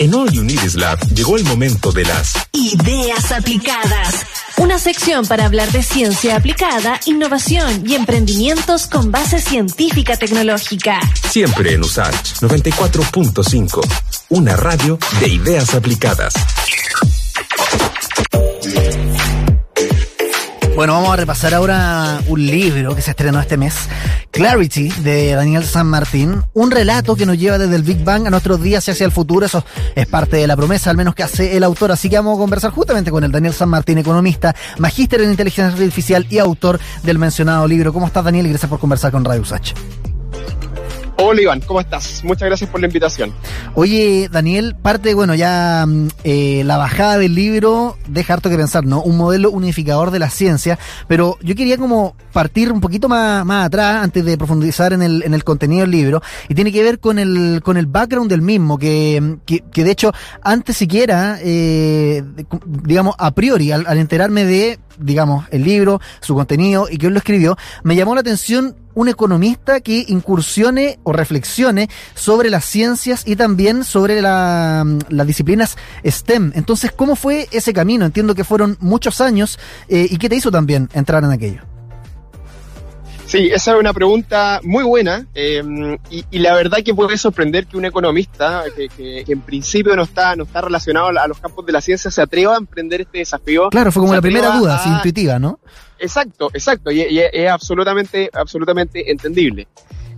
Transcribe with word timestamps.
En 0.00 0.14
All 0.14 0.32
You 0.32 0.42
Need 0.42 0.64
is 0.64 0.76
Lab 0.76 0.98
llegó 1.14 1.36
el 1.36 1.44
momento 1.44 1.92
de 1.92 2.06
las 2.06 2.32
Ideas 2.52 3.32
aplicadas. 3.32 4.24
Una 4.56 4.78
sección 4.78 5.26
para 5.26 5.44
hablar 5.44 5.70
de 5.72 5.82
ciencia 5.82 6.36
aplicada, 6.36 6.98
innovación 7.04 7.86
y 7.86 7.96
emprendimientos 7.96 8.86
con 8.86 9.12
base 9.12 9.42
científica 9.42 10.16
tecnológica. 10.16 10.98
Siempre 11.28 11.74
en 11.74 11.82
USACH 11.82 12.40
94.5. 12.40 13.80
Una 14.30 14.56
radio 14.56 14.98
de 15.20 15.28
ideas 15.28 15.74
aplicadas. 15.74 16.32
Bueno, 20.80 20.94
vamos 20.94 21.12
a 21.12 21.16
repasar 21.16 21.52
ahora 21.52 22.22
un 22.26 22.46
libro 22.46 22.94
que 22.94 23.02
se 23.02 23.10
estrenó 23.10 23.38
este 23.38 23.58
mes, 23.58 23.74
Clarity, 24.40 24.88
de 25.02 25.34
Daniel 25.34 25.66
San 25.66 25.86
Martín. 25.86 26.42
Un 26.54 26.70
relato 26.70 27.14
que 27.14 27.26
nos 27.26 27.36
lleva 27.36 27.58
desde 27.58 27.76
el 27.76 27.82
Big 27.82 28.02
Bang 28.02 28.26
a 28.26 28.30
nuestros 28.30 28.62
días 28.62 28.88
y 28.88 28.90
hacia 28.90 29.04
el 29.04 29.12
futuro. 29.12 29.44
Eso 29.44 29.62
es 29.94 30.06
parte 30.06 30.38
de 30.38 30.46
la 30.46 30.56
promesa, 30.56 30.88
al 30.88 30.96
menos 30.96 31.14
que 31.14 31.22
hace 31.22 31.58
el 31.58 31.62
autor. 31.62 31.92
Así 31.92 32.08
que 32.08 32.16
vamos 32.16 32.36
a 32.36 32.40
conversar 32.40 32.70
justamente 32.70 33.10
con 33.10 33.22
el 33.22 33.30
Daniel 33.30 33.52
San 33.52 33.68
Martín, 33.68 33.98
economista, 33.98 34.56
magíster 34.78 35.20
en 35.20 35.32
inteligencia 35.32 35.66
artificial 35.70 36.26
y 36.30 36.38
autor 36.38 36.80
del 37.02 37.18
mencionado 37.18 37.68
libro. 37.68 37.92
¿Cómo 37.92 38.06
estás, 38.06 38.24
Daniel? 38.24 38.46
Y 38.46 38.48
gracias 38.48 38.70
por 38.70 38.80
conversar 38.80 39.12
con 39.12 39.26
Radio 39.26 39.42
Usach. 39.42 39.74
Hola 41.22 41.42
Iván, 41.42 41.60
¿cómo 41.60 41.80
estás? 41.80 42.24
Muchas 42.24 42.48
gracias 42.48 42.70
por 42.70 42.80
la 42.80 42.86
invitación. 42.86 43.34
Oye, 43.74 44.30
Daniel, 44.32 44.74
parte, 44.74 45.12
bueno, 45.12 45.34
ya 45.34 45.84
mm, 45.86 46.08
eh, 46.24 46.62
la 46.64 46.78
bajada 46.78 47.18
del 47.18 47.34
libro 47.34 47.98
deja 48.08 48.32
harto 48.32 48.48
que 48.48 48.56
pensar, 48.56 48.86
¿no? 48.86 49.02
Un 49.02 49.18
modelo 49.18 49.50
unificador 49.50 50.12
de 50.12 50.18
la 50.18 50.30
ciencia, 50.30 50.78
pero 51.08 51.36
yo 51.42 51.54
quería 51.54 51.76
como 51.76 52.16
partir 52.32 52.72
un 52.72 52.80
poquito 52.80 53.06
más, 53.06 53.44
más 53.44 53.66
atrás 53.66 54.02
antes 54.02 54.24
de 54.24 54.38
profundizar 54.38 54.94
en 54.94 55.02
el, 55.02 55.22
en 55.22 55.34
el 55.34 55.44
contenido 55.44 55.82
del 55.82 55.90
libro 55.90 56.22
y 56.48 56.54
tiene 56.54 56.72
que 56.72 56.82
ver 56.82 57.00
con 57.00 57.18
el, 57.18 57.60
con 57.62 57.76
el 57.76 57.84
background 57.84 58.30
del 58.30 58.40
mismo, 58.40 58.78
que, 58.78 59.36
que, 59.44 59.62
que 59.70 59.84
de 59.84 59.90
hecho 59.90 60.12
antes 60.42 60.78
siquiera, 60.78 61.38
eh, 61.42 62.24
digamos, 62.64 63.14
a 63.18 63.30
priori, 63.32 63.72
al, 63.72 63.86
al 63.86 63.98
enterarme 63.98 64.46
de 64.46 64.78
digamos, 64.98 65.46
el 65.50 65.64
libro, 65.64 66.00
su 66.20 66.34
contenido 66.34 66.86
y 66.90 66.98
quién 66.98 67.12
lo 67.12 67.18
escribió, 67.18 67.56
me 67.82 67.96
llamó 67.96 68.14
la 68.14 68.20
atención 68.20 68.76
un 68.94 69.08
economista 69.08 69.80
que 69.80 70.04
incursione 70.08 70.98
o 71.02 71.12
reflexione 71.12 71.88
sobre 72.14 72.50
las 72.50 72.64
ciencias 72.64 73.22
y 73.26 73.36
también 73.36 73.84
sobre 73.84 74.20
la, 74.20 74.84
las 75.08 75.26
disciplinas 75.26 75.76
STEM. 76.04 76.52
Entonces, 76.54 76.92
¿cómo 76.92 77.16
fue 77.16 77.48
ese 77.52 77.72
camino? 77.72 78.04
Entiendo 78.04 78.34
que 78.34 78.44
fueron 78.44 78.76
muchos 78.80 79.20
años 79.20 79.58
eh, 79.88 80.06
y 80.10 80.18
qué 80.18 80.28
te 80.28 80.36
hizo 80.36 80.50
también 80.50 80.88
entrar 80.92 81.24
en 81.24 81.30
aquello. 81.30 81.69
Sí, 83.30 83.48
esa 83.52 83.74
es 83.74 83.78
una 83.78 83.92
pregunta 83.92 84.60
muy 84.64 84.82
buena 84.82 85.24
eh, 85.36 85.62
y, 86.10 86.24
y, 86.32 86.38
la 86.40 86.52
verdad 86.52 86.78
que 86.84 86.92
puede 86.92 87.16
sorprender 87.16 87.68
que 87.68 87.76
un 87.76 87.84
economista 87.84 88.64
que, 88.74 88.88
que, 88.88 89.22
que, 89.24 89.32
en 89.32 89.40
principio 89.42 89.94
no 89.94 90.02
está 90.02 90.34
no 90.34 90.42
está 90.42 90.62
relacionado 90.62 91.16
a 91.16 91.28
los 91.28 91.38
campos 91.38 91.64
de 91.64 91.70
la 91.70 91.80
ciencia 91.80 92.10
se 92.10 92.20
atreva 92.20 92.54
a 92.54 92.58
emprender 92.58 93.02
este 93.02 93.18
desafío. 93.18 93.68
Claro, 93.70 93.92
fue 93.92 94.00
como 94.00 94.14
la 94.14 94.20
primera 94.20 94.58
duda, 94.58 94.82
a... 94.82 94.96
intuitiva, 94.96 95.38
¿no? 95.38 95.60
Exacto, 96.00 96.50
exacto, 96.52 96.90
y, 96.90 97.02
y 97.02 97.20
es 97.20 97.48
absolutamente 97.48 98.28
absolutamente 98.32 99.12
entendible. 99.12 99.68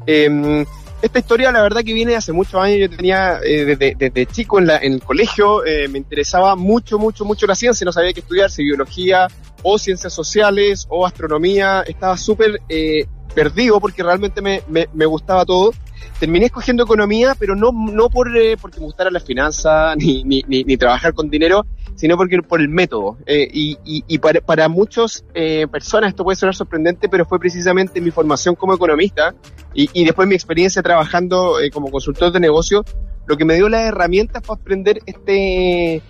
Eh, 0.06 0.64
esta 1.03 1.19
historia, 1.19 1.50
la 1.50 1.62
verdad 1.62 1.83
que 1.84 1.92
viene 1.92 2.14
hace 2.14 2.33
muchos 2.33 2.55
años. 2.55 2.78
Yo 2.78 2.97
tenía, 2.97 3.41
eh, 3.45 3.64
desde, 3.64 3.97
desde, 3.98 4.27
chico 4.27 4.61
en, 4.61 4.69
la, 4.69 4.78
en 4.78 4.95
el 4.95 5.03
colegio, 5.03 5.67
eh, 5.67 5.89
me 5.89 5.98
interesaba 5.98 6.55
mucho, 6.55 6.98
mucho, 6.98 7.25
mucho 7.25 7.47
la 7.47 7.56
ciencia. 7.56 7.84
No 7.84 7.92
sabía 7.92 8.12
qué 8.12 8.20
estudiar, 8.20 8.50
si 8.50 8.62
biología 8.62 9.27
o 9.64 9.78
ciencias 9.78 10.12
sociales 10.12 10.86
o 10.89 11.05
astronomía. 11.05 11.83
Estaba 11.83 12.17
súper 12.17 12.61
eh, 12.69 13.06
perdido 13.34 13.80
porque 13.80 14.05
realmente 14.05 14.41
me, 14.41 14.62
me, 14.69 14.89
me, 14.95 15.05
gustaba 15.05 15.45
todo. 15.45 15.73
Terminé 16.19 16.47
escogiendo 16.47 16.84
economía, 16.84 17.34
pero 17.39 17.55
no, 17.55 17.72
no 17.72 18.08
por, 18.08 18.36
eh, 18.36 18.56
porque 18.61 18.78
me 18.78 18.86
gustara 18.86 19.11
las 19.11 19.25
finanzas 19.25 19.97
ni, 19.98 20.22
ni, 20.25 20.77
trabajar 20.77 21.14
con 21.14 21.31
dinero, 21.31 21.67
sino 21.95 22.17
porque 22.17 22.42
por 22.42 22.61
el 22.61 22.69
método. 22.69 23.19
Eh, 23.27 23.48
y, 23.53 23.78
y, 23.84 24.05
y, 24.06 24.19
para, 24.19 24.41
para 24.41 24.69
muchas 24.69 25.25
eh, 25.34 25.67
personas 25.70 26.11
esto 26.11 26.25
puede 26.25 26.36
sonar 26.36 26.55
sorprendente, 26.55 27.08
pero 27.08 27.24
fue 27.24 27.39
precisamente 27.39 28.01
mi 28.01 28.11
formación 28.11 28.55
como 28.55 28.74
economista 28.74 29.35
y, 29.74 29.89
y 29.92 30.05
después 30.05 30.29
mi 30.29 30.35
experiencia 30.35 30.83
trabajando 30.83 31.61
eh, 31.61 31.70
como 31.70 31.90
consultor 31.90 32.33
de 32.33 32.40
negocio 32.40 32.84
lo 33.27 33.36
que 33.36 33.45
me 33.45 33.55
dio 33.55 33.69
las 33.69 33.83
herramientas 33.83 34.42
para 34.42 34.61
aprender 34.61 35.01
este, 35.07 36.02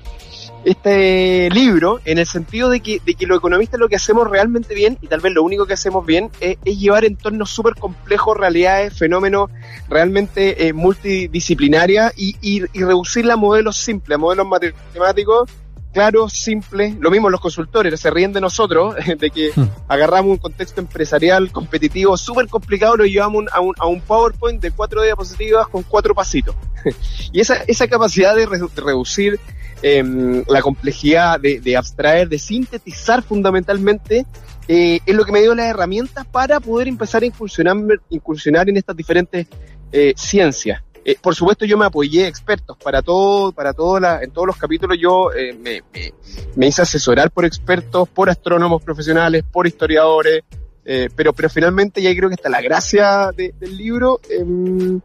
este 0.64 1.50
libro 1.50 2.00
en 2.04 2.18
el 2.18 2.26
sentido 2.26 2.70
de 2.70 2.80
que, 2.80 3.00
de 3.04 3.14
que 3.14 3.26
los 3.26 3.38
economistas 3.38 3.80
lo 3.80 3.88
que 3.88 3.96
hacemos 3.96 4.28
realmente 4.28 4.74
bien, 4.74 4.98
y 5.00 5.08
tal 5.08 5.20
vez 5.20 5.32
lo 5.32 5.42
único 5.42 5.66
que 5.66 5.74
hacemos 5.74 6.04
bien, 6.06 6.30
es, 6.40 6.58
es 6.64 6.78
llevar 6.78 7.04
entornos 7.04 7.50
súper 7.50 7.74
complejos, 7.74 8.36
realidades, 8.36 8.96
fenómenos 8.96 9.50
realmente 9.88 10.68
eh, 10.68 10.72
multidisciplinarias 10.72 12.12
y, 12.16 12.36
y, 12.40 12.62
y 12.72 12.82
reducirla 12.82 13.34
a 13.34 13.36
modelos 13.36 13.76
simples, 13.76 14.16
a 14.16 14.18
modelos 14.18 14.46
matemáticos 14.46 15.50
claros, 15.92 16.32
simples. 16.32 16.96
Lo 16.98 17.10
mismo 17.10 17.30
los 17.30 17.40
consultores, 17.40 17.98
se 18.00 18.10
ríen 18.10 18.32
de 18.32 18.40
nosotros, 18.40 18.94
de 19.18 19.30
que 19.30 19.52
agarramos 19.88 20.32
un 20.32 20.38
contexto 20.38 20.80
empresarial 20.80 21.52
competitivo 21.52 22.16
súper 22.16 22.48
complicado, 22.48 22.96
lo 22.96 23.04
llevamos 23.04 23.44
a 23.52 23.60
un, 23.60 23.74
a 23.78 23.86
un 23.86 24.00
PowerPoint 24.00 24.60
de 24.60 24.70
cuatro 24.70 25.02
diapositivas 25.02 25.68
con 25.68 25.82
cuatro 25.82 26.14
pasitos. 26.14 26.56
y 27.32 27.40
esa, 27.40 27.56
esa 27.66 27.86
capacidad 27.86 28.34
de, 28.34 28.46
re, 28.46 28.58
de 28.58 28.82
reducir 28.82 29.38
eh, 29.82 30.44
la 30.48 30.62
complejidad 30.62 31.40
de, 31.40 31.60
de, 31.60 31.76
abstraer, 31.76 32.28
de 32.28 32.38
sintetizar 32.38 33.22
fundamentalmente, 33.22 34.26
eh, 34.68 35.00
es 35.04 35.14
lo 35.14 35.24
que 35.24 35.32
me 35.32 35.40
dio 35.40 35.54
las 35.54 35.66
herramientas 35.66 36.24
para 36.26 36.60
poder 36.60 36.88
empezar 36.88 37.22
a 37.22 37.26
incursionar, 37.26 37.76
incursionar 38.10 38.68
en 38.68 38.76
estas 38.76 38.96
diferentes 38.96 39.46
eh, 39.90 40.14
ciencias. 40.16 40.82
Eh, 41.04 41.16
por 41.20 41.34
supuesto 41.34 41.64
yo 41.64 41.76
me 41.76 41.86
apoyé 41.86 42.28
expertos 42.28 42.76
para 42.76 43.02
todo, 43.02 43.50
para 43.50 43.72
todo 43.72 43.98
la, 43.98 44.22
en 44.22 44.30
todos 44.30 44.46
los 44.46 44.56
capítulos 44.56 44.96
yo 45.00 45.32
eh, 45.32 45.52
me, 45.52 45.82
me, 45.92 46.14
me, 46.54 46.66
hice 46.68 46.82
asesorar 46.82 47.32
por 47.32 47.44
expertos, 47.44 48.08
por 48.08 48.30
astrónomos 48.30 48.82
profesionales, 48.82 49.42
por 49.50 49.66
historiadores, 49.66 50.44
eh, 50.84 51.08
pero, 51.14 51.32
pero 51.32 51.50
finalmente 51.50 52.00
ya 52.00 52.14
creo 52.14 52.28
que 52.28 52.36
está 52.36 52.48
la 52.48 52.60
gracia 52.60 53.30
de, 53.36 53.52
del 53.58 53.76
libro 53.76 54.20
em, 54.30 55.00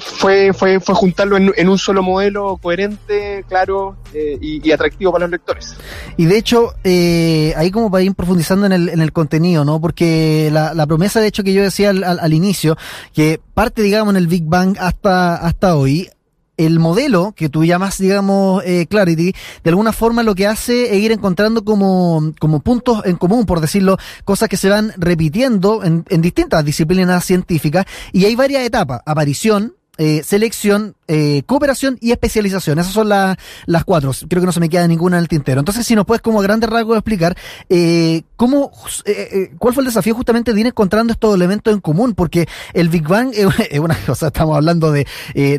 fue, 0.00 0.52
fue, 0.52 0.80
fue 0.80 0.94
juntarlo 0.94 1.36
en, 1.36 1.68
un 1.68 1.78
solo 1.78 2.02
modelo 2.02 2.56
coherente, 2.56 3.44
claro 3.48 3.96
eh, 4.12 4.38
y, 4.40 4.70
atractivo 4.70 5.12
para 5.12 5.24
los 5.24 5.30
lectores. 5.32 5.76
Y 6.16 6.26
de 6.26 6.38
hecho, 6.38 6.74
eh, 6.84 7.54
ahí 7.56 7.70
como 7.70 7.90
para 7.90 8.04
ir 8.04 8.14
profundizando 8.14 8.66
en 8.66 8.72
el, 8.72 8.88
en 8.88 9.00
el 9.00 9.12
contenido, 9.12 9.64
¿no? 9.64 9.80
Porque 9.80 10.50
la, 10.52 10.74
la 10.74 10.86
promesa, 10.86 11.20
de 11.20 11.28
hecho, 11.28 11.44
que 11.44 11.52
yo 11.52 11.62
decía 11.62 11.90
al, 11.90 12.04
al, 12.04 12.18
al, 12.18 12.32
inicio, 12.32 12.76
que 13.12 13.40
parte, 13.54 13.82
digamos, 13.82 14.12
en 14.12 14.16
el 14.16 14.26
Big 14.26 14.44
Bang 14.44 14.76
hasta, 14.78 15.36
hasta 15.36 15.76
hoy, 15.76 16.08
el 16.56 16.78
modelo 16.78 17.32
que 17.36 17.48
tú 17.48 17.64
llamas, 17.64 17.98
digamos, 17.98 18.62
eh, 18.64 18.86
Clarity, 18.88 19.34
de 19.62 19.70
alguna 19.70 19.92
forma 19.92 20.22
lo 20.22 20.34
que 20.34 20.46
hace 20.46 20.94
es 20.96 21.02
ir 21.02 21.12
encontrando 21.12 21.64
como, 21.64 22.32
como 22.40 22.60
puntos 22.60 23.04
en 23.04 23.16
común, 23.16 23.46
por 23.46 23.60
decirlo, 23.60 23.98
cosas 24.24 24.48
que 24.48 24.56
se 24.56 24.68
van 24.68 24.92
repitiendo 24.96 25.84
en, 25.84 26.04
en 26.08 26.22
distintas 26.22 26.64
disciplinas 26.64 27.24
científicas, 27.24 27.84
y 28.12 28.24
hay 28.24 28.34
varias 28.34 28.64
etapas, 28.64 29.00
aparición, 29.04 29.75
eh, 29.98 30.22
selección, 30.24 30.94
eh, 31.08 31.42
cooperación 31.46 31.98
y 32.00 32.12
especialización. 32.12 32.78
Esas 32.78 32.92
son 32.92 33.08
la, 33.08 33.38
las 33.66 33.84
cuatro. 33.84 34.12
Creo 34.28 34.42
que 34.42 34.46
no 34.46 34.52
se 34.52 34.60
me 34.60 34.68
queda 34.68 34.86
ninguna 34.88 35.16
en 35.16 35.22
el 35.22 35.28
tintero. 35.28 35.60
Entonces, 35.60 35.86
si 35.86 35.94
nos 35.94 36.04
puedes 36.04 36.20
como 36.20 36.40
a 36.40 36.42
grandes 36.42 36.68
rasgos 36.68 36.96
explicar 36.96 37.36
eh, 37.68 38.22
cómo, 38.36 38.72
eh, 39.04 39.52
cuál 39.58 39.72
fue 39.72 39.82
el 39.82 39.86
desafío 39.86 40.14
justamente 40.14 40.52
de 40.52 40.60
ir 40.60 40.66
encontrando 40.66 41.12
estos 41.12 41.34
elementos 41.34 41.72
en 41.72 41.80
común, 41.80 42.14
porque 42.14 42.48
el 42.74 42.88
Big 42.88 43.06
Bang 43.06 43.30
es 43.32 43.78
una 43.78 43.96
cosa, 44.06 44.28
estamos 44.28 44.56
hablando 44.56 44.90
de 44.90 45.06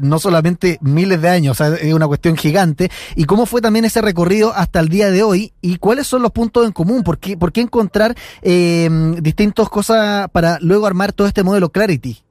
no 0.02 0.20
solamente 0.20 0.78
miles 0.82 1.22
de 1.22 1.30
años, 1.30 1.60
o 1.60 1.64
sea, 1.64 1.76
es 1.76 1.94
una 1.94 2.08
cuestión 2.08 2.36
gigante. 2.36 2.92
Y 3.16 3.26
cómo 3.26 3.46
fue 3.46 3.62
también 3.62 3.86
ese 3.86 4.02
recorrido 4.02 4.54
hasta 4.54 4.80
el 4.80 4.90
día 4.90 5.10
de 5.10 5.24
hoy 5.24 5.54
y 5.62 5.78
cuáles 5.78 6.08
son 6.08 6.22
los 6.22 6.32
puntos 6.32 6.66
en 6.66 6.72
común, 6.72 7.04
por 7.04 7.20
qué, 7.20 7.38
por 7.38 7.52
qué 7.52 7.62
encontrar 7.62 8.16
distintas 8.44 9.70
cosas 9.70 10.30
para 10.32 10.60
luego 10.62 10.86
armar 10.86 11.14
todo 11.14 11.28
este 11.28 11.44
modelo 11.44 11.70
Clarity. 11.70 12.27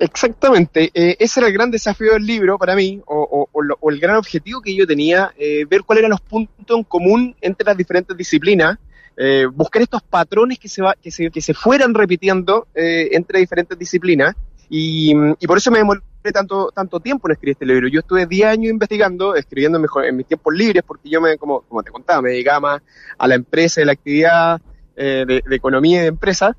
Exactamente, 0.00 0.90
eh, 0.94 1.14
ese 1.18 1.40
era 1.40 1.48
el 1.48 1.52
gran 1.52 1.70
desafío 1.70 2.14
del 2.14 2.24
libro 2.24 2.56
para 2.56 2.74
mí, 2.74 3.02
o, 3.04 3.20
o, 3.20 3.48
o, 3.52 3.62
lo, 3.62 3.76
o 3.80 3.90
el 3.90 4.00
gran 4.00 4.16
objetivo 4.16 4.62
que 4.62 4.74
yo 4.74 4.86
tenía, 4.86 5.34
eh, 5.36 5.66
ver 5.68 5.82
cuáles 5.82 6.00
eran 6.00 6.12
los 6.12 6.22
puntos 6.22 6.78
en 6.78 6.84
común 6.84 7.36
entre 7.42 7.66
las 7.66 7.76
diferentes 7.76 8.16
disciplinas, 8.16 8.78
eh, 9.18 9.44
buscar 9.52 9.82
estos 9.82 10.00
patrones 10.02 10.58
que 10.58 10.68
se, 10.68 10.80
va, 10.80 10.94
que 10.94 11.10
se, 11.10 11.30
que 11.30 11.42
se 11.42 11.52
fueran 11.52 11.92
repitiendo 11.92 12.66
eh, 12.74 13.10
entre 13.12 13.40
diferentes 13.40 13.78
disciplinas, 13.78 14.34
y, 14.70 15.14
por 15.46 15.58
eso 15.58 15.70
me 15.70 15.80
demoré 15.80 16.00
tanto, 16.32 16.70
tanto 16.74 16.98
tiempo 17.00 17.28
en 17.28 17.32
escribir 17.32 17.52
este 17.52 17.66
libro. 17.66 17.88
Yo 17.88 18.00
estuve 18.00 18.24
10 18.24 18.46
años 18.46 18.70
investigando, 18.70 19.34
escribiendo 19.34 19.76
en, 19.76 19.82
mejor, 19.82 20.06
en 20.06 20.16
mis 20.16 20.26
tiempos 20.26 20.54
libres, 20.54 20.82
porque 20.82 21.10
yo, 21.10 21.20
me, 21.20 21.36
como, 21.36 21.60
como 21.62 21.82
te 21.82 21.90
contaba, 21.90 22.22
me 22.22 22.30
dedicaba 22.30 22.60
más 22.60 22.82
a 23.18 23.28
la 23.28 23.34
empresa, 23.34 23.82
a 23.82 23.84
la 23.84 23.92
actividad 23.92 24.62
de, 24.96 25.42
de 25.46 25.56
economía 25.56 25.98
y 25.98 26.02
de 26.02 26.08
empresa, 26.08 26.56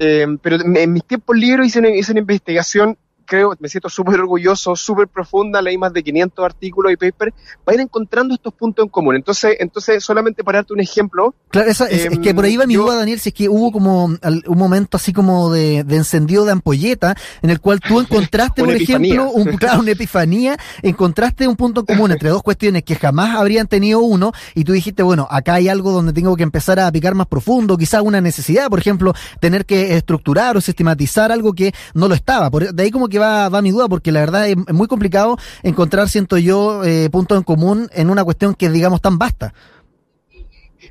eh, 0.00 0.26
pero 0.42 0.56
en 0.62 0.92
mis 0.92 1.04
tiempos 1.04 1.36
libres 1.36 1.68
hice 1.68 1.78
una, 1.78 1.90
hice 1.90 2.12
una 2.12 2.20
investigación 2.20 2.96
creo, 3.30 3.54
me 3.60 3.68
siento 3.68 3.88
súper 3.88 4.18
orgulloso, 4.18 4.74
súper 4.74 5.06
profunda, 5.06 5.62
leí 5.62 5.78
más 5.78 5.92
de 5.92 6.02
500 6.02 6.44
artículos 6.44 6.92
y 6.92 6.96
papers, 6.96 7.32
para 7.64 7.76
ir 7.76 7.80
encontrando 7.80 8.34
estos 8.34 8.52
puntos 8.52 8.84
en 8.84 8.88
común. 8.88 9.14
Entonces, 9.14 9.56
entonces 9.60 10.02
solamente 10.02 10.42
para 10.42 10.58
darte 10.58 10.72
un 10.72 10.80
ejemplo. 10.80 11.32
Claro, 11.50 11.70
es, 11.70 11.78
que 12.20 12.34
por 12.34 12.44
ahí 12.44 12.56
va 12.56 12.66
mi 12.66 12.74
duda, 12.74 12.96
Daniel, 12.96 13.20
si 13.20 13.28
es 13.28 13.34
que 13.34 13.48
hubo 13.48 13.70
como 13.70 14.06
un 14.06 14.58
momento 14.58 14.96
así 14.96 15.12
como 15.12 15.52
de, 15.52 15.78
encendido 15.78 16.44
de 16.44 16.50
ampolleta, 16.50 17.14
en 17.40 17.50
el 17.50 17.60
cual 17.60 17.78
tú 17.78 18.00
encontraste, 18.00 18.64
por 18.64 18.74
ejemplo, 18.74 19.30
un, 19.30 19.44
claro, 19.56 19.80
una 19.80 19.92
epifanía, 19.92 20.56
encontraste 20.82 21.46
un 21.46 21.54
punto 21.54 21.80
en 21.82 21.86
común 21.86 22.10
entre 22.10 22.30
dos 22.30 22.42
cuestiones 22.42 22.82
que 22.82 22.96
jamás 22.96 23.36
habrían 23.36 23.68
tenido 23.68 24.00
uno, 24.00 24.32
y 24.56 24.64
tú 24.64 24.72
dijiste, 24.72 25.04
bueno, 25.04 25.28
acá 25.30 25.54
hay 25.54 25.68
algo 25.68 25.92
donde 25.92 26.12
tengo 26.12 26.36
que 26.36 26.42
empezar 26.42 26.80
a 26.80 26.90
picar 26.90 27.14
más 27.14 27.28
profundo, 27.28 27.78
quizás 27.78 28.02
una 28.02 28.20
necesidad, 28.20 28.68
por 28.68 28.80
ejemplo, 28.80 29.14
tener 29.38 29.66
que 29.66 29.96
estructurar 29.96 30.56
o 30.56 30.60
sistematizar 30.60 31.30
algo 31.30 31.52
que 31.52 31.72
no 31.94 32.08
lo 32.08 32.16
estaba. 32.16 32.50
Por, 32.50 32.74
de 32.74 32.82
ahí 32.82 32.90
como 32.90 33.08
que 33.08 33.19
va, 33.20 33.48
va 33.48 33.62
mi 33.62 33.70
duda, 33.70 33.88
porque 33.88 34.10
la 34.10 34.20
verdad 34.20 34.48
es, 34.48 34.56
muy 34.56 34.88
complicado 34.88 35.36
encontrar, 35.62 36.08
siento 36.08 36.38
yo, 36.38 36.82
eh, 36.84 37.08
puntos 37.10 37.38
en 37.38 37.44
común 37.44 37.88
en 37.92 38.10
una 38.10 38.24
cuestión 38.24 38.54
que 38.54 38.68
digamos 38.70 39.00
tan 39.00 39.18
vasta. 39.18 39.54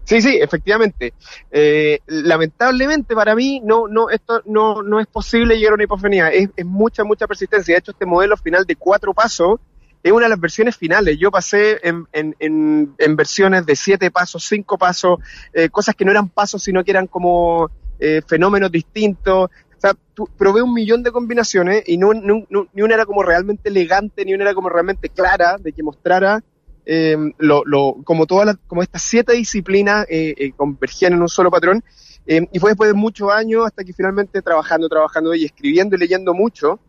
Sí, 0.03 0.21
sí, 0.21 0.39
efectivamente. 0.41 1.13
Eh, 1.51 1.99
lamentablemente 2.07 3.13
para 3.13 3.35
mí 3.35 3.61
no, 3.63 3.87
no, 3.87 4.09
esto 4.09 4.41
no, 4.45 4.81
no 4.81 4.99
es 4.99 5.05
posible 5.05 5.57
llegar 5.57 5.73
a 5.73 5.75
una 5.75 5.83
hipofonía. 5.83 6.29
Es, 6.29 6.49
es, 6.55 6.65
mucha, 6.65 7.03
mucha 7.03 7.27
persistencia. 7.27 7.75
De 7.75 7.79
hecho, 7.79 7.91
este 7.91 8.07
modelo 8.07 8.35
final 8.37 8.65
de 8.65 8.75
cuatro 8.75 9.13
pasos 9.13 9.59
es 10.01 10.11
una 10.11 10.25
de 10.25 10.29
las 10.29 10.39
versiones 10.39 10.77
finales. 10.77 11.17
Yo 11.19 11.29
pasé 11.29 11.79
en, 11.83 12.07
en, 12.11 12.95
en, 12.97 13.15
versiones 13.15 13.65
de 13.65 13.75
siete 13.75 14.11
pasos, 14.11 14.45
cinco 14.47 14.77
pasos, 14.77 15.19
eh, 15.53 15.69
cosas 15.69 15.93
que 15.95 16.05
no 16.05 16.11
eran 16.11 16.29
pasos, 16.29 16.63
sino 16.63 16.83
que 16.83 16.91
eran 16.91 17.07
como 17.07 17.69
eh, 17.99 18.21
fenómenos 18.25 18.71
distintos. 18.71 19.49
O 19.79 19.81
sea, 19.81 19.93
probé 20.37 20.61
un 20.61 20.73
millón 20.73 21.03
de 21.03 21.11
combinaciones 21.13 21.83
y 21.87 21.95
no, 21.95 22.11
ni 22.13 22.81
una 22.81 22.95
era 22.95 23.05
como 23.05 23.23
realmente 23.23 23.69
elegante, 23.69 24.25
ni 24.25 24.33
una 24.33 24.43
era 24.43 24.53
como 24.53 24.67
realmente 24.67 25.07
clara, 25.07 25.55
de 25.57 25.71
que 25.71 25.83
mostrara 25.83 26.43
eh, 26.85 27.15
lo, 27.37 27.63
lo, 27.63 27.95
como 28.03 28.25
todas 28.25 28.57
como 28.67 28.83
estas 28.83 29.03
siete 29.03 29.33
disciplinas 29.33 30.05
eh, 30.09 30.35
eh, 30.37 30.51
convergían 30.51 31.13
en 31.13 31.21
un 31.21 31.29
solo 31.29 31.49
patrón. 31.49 31.81
Eh, 32.27 32.45
y 32.51 32.59
fue 32.59 32.71
después 32.71 32.89
de 32.89 32.93
muchos 32.93 33.31
años 33.31 33.65
hasta 33.65 33.85
que 33.85 33.93
finalmente 33.93 34.41
trabajando, 34.41 34.89
trabajando 34.89 35.33
y 35.33 35.45
escribiendo 35.45 35.95
y 35.95 35.99
leyendo 35.99 36.33
mucho, 36.33 36.81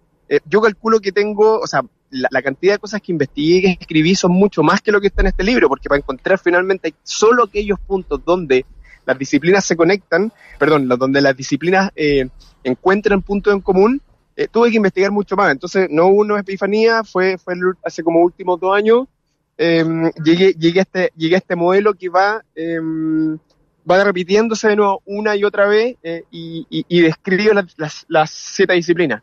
yo 0.47 0.61
calculo 0.61 0.99
que 1.01 1.13
tengo, 1.13 1.61
o 1.61 1.67
sea, 1.67 1.83
la, 2.11 2.29
la, 2.31 2.43
cantidad 2.43 2.75
de 2.75 2.79
cosas 2.79 3.01
que 3.01 3.13
investigué 3.13 3.59
y 3.59 3.77
que 3.77 3.83
escribí 3.83 4.15
son 4.17 4.33
mucho 4.33 4.63
más 4.65 4.81
que 4.81 4.93
lo 4.93 5.01
que 5.01 5.09
está 5.09 5.23
en 5.23 5.29
este 5.29 5.45
libro, 5.45 5.69
porque 5.69 5.89
para 5.89 5.99
encontrar 5.99 6.39
finalmente 6.39 6.95
solo 7.03 7.45
aquellos 7.45 7.79
puntos 7.81 8.21
donde 8.25 8.65
las 9.07 9.19
disciplinas 9.19 9.65
se 9.65 9.77
conectan, 9.77 10.33
perdón, 10.59 10.89
donde 10.89 11.21
las 11.21 11.37
disciplinas 11.37 11.91
eh, 11.97 12.29
encuentran 12.65 13.23
puntos 13.23 13.53
en 13.53 13.61
común, 13.61 14.01
eh, 14.37 14.49
tuve 14.49 14.71
que 14.71 14.77
investigar 14.77 15.11
mucho 15.11 15.37
más. 15.37 15.53
Entonces, 15.53 15.89
no 15.91 16.07
hubo 16.07 16.21
una 16.21 16.41
epifanía, 16.41 17.05
fue, 17.05 17.39
fue 17.39 17.55
hace 17.85 18.03
como 18.03 18.21
últimos 18.21 18.59
dos 18.61 18.75
años, 18.75 19.07
em, 19.59 20.11
llegué, 20.25 20.55
llegué, 20.55 20.81
a 20.81 20.83
este, 20.83 21.13
llegué 21.17 21.35
a 21.35 21.39
este 21.39 21.57
modelo 21.57 21.95
que 21.95 22.09
va, 22.09 22.43
em, 22.55 23.39
va 23.91 24.05
repitiéndose 24.05 24.69
de 24.69 24.77
nuevo 24.77 25.03
una 25.05 25.37
y 25.37 25.45
otra 25.45 25.67
vez 25.67 25.97
eh, 26.03 26.25
y, 26.31 26.67
y, 26.71 27.01
describe 27.01 27.55
las, 27.55 27.67
las, 27.77 28.07
las 28.09 28.31
siete 28.31 28.75
disciplinas. 28.75 29.23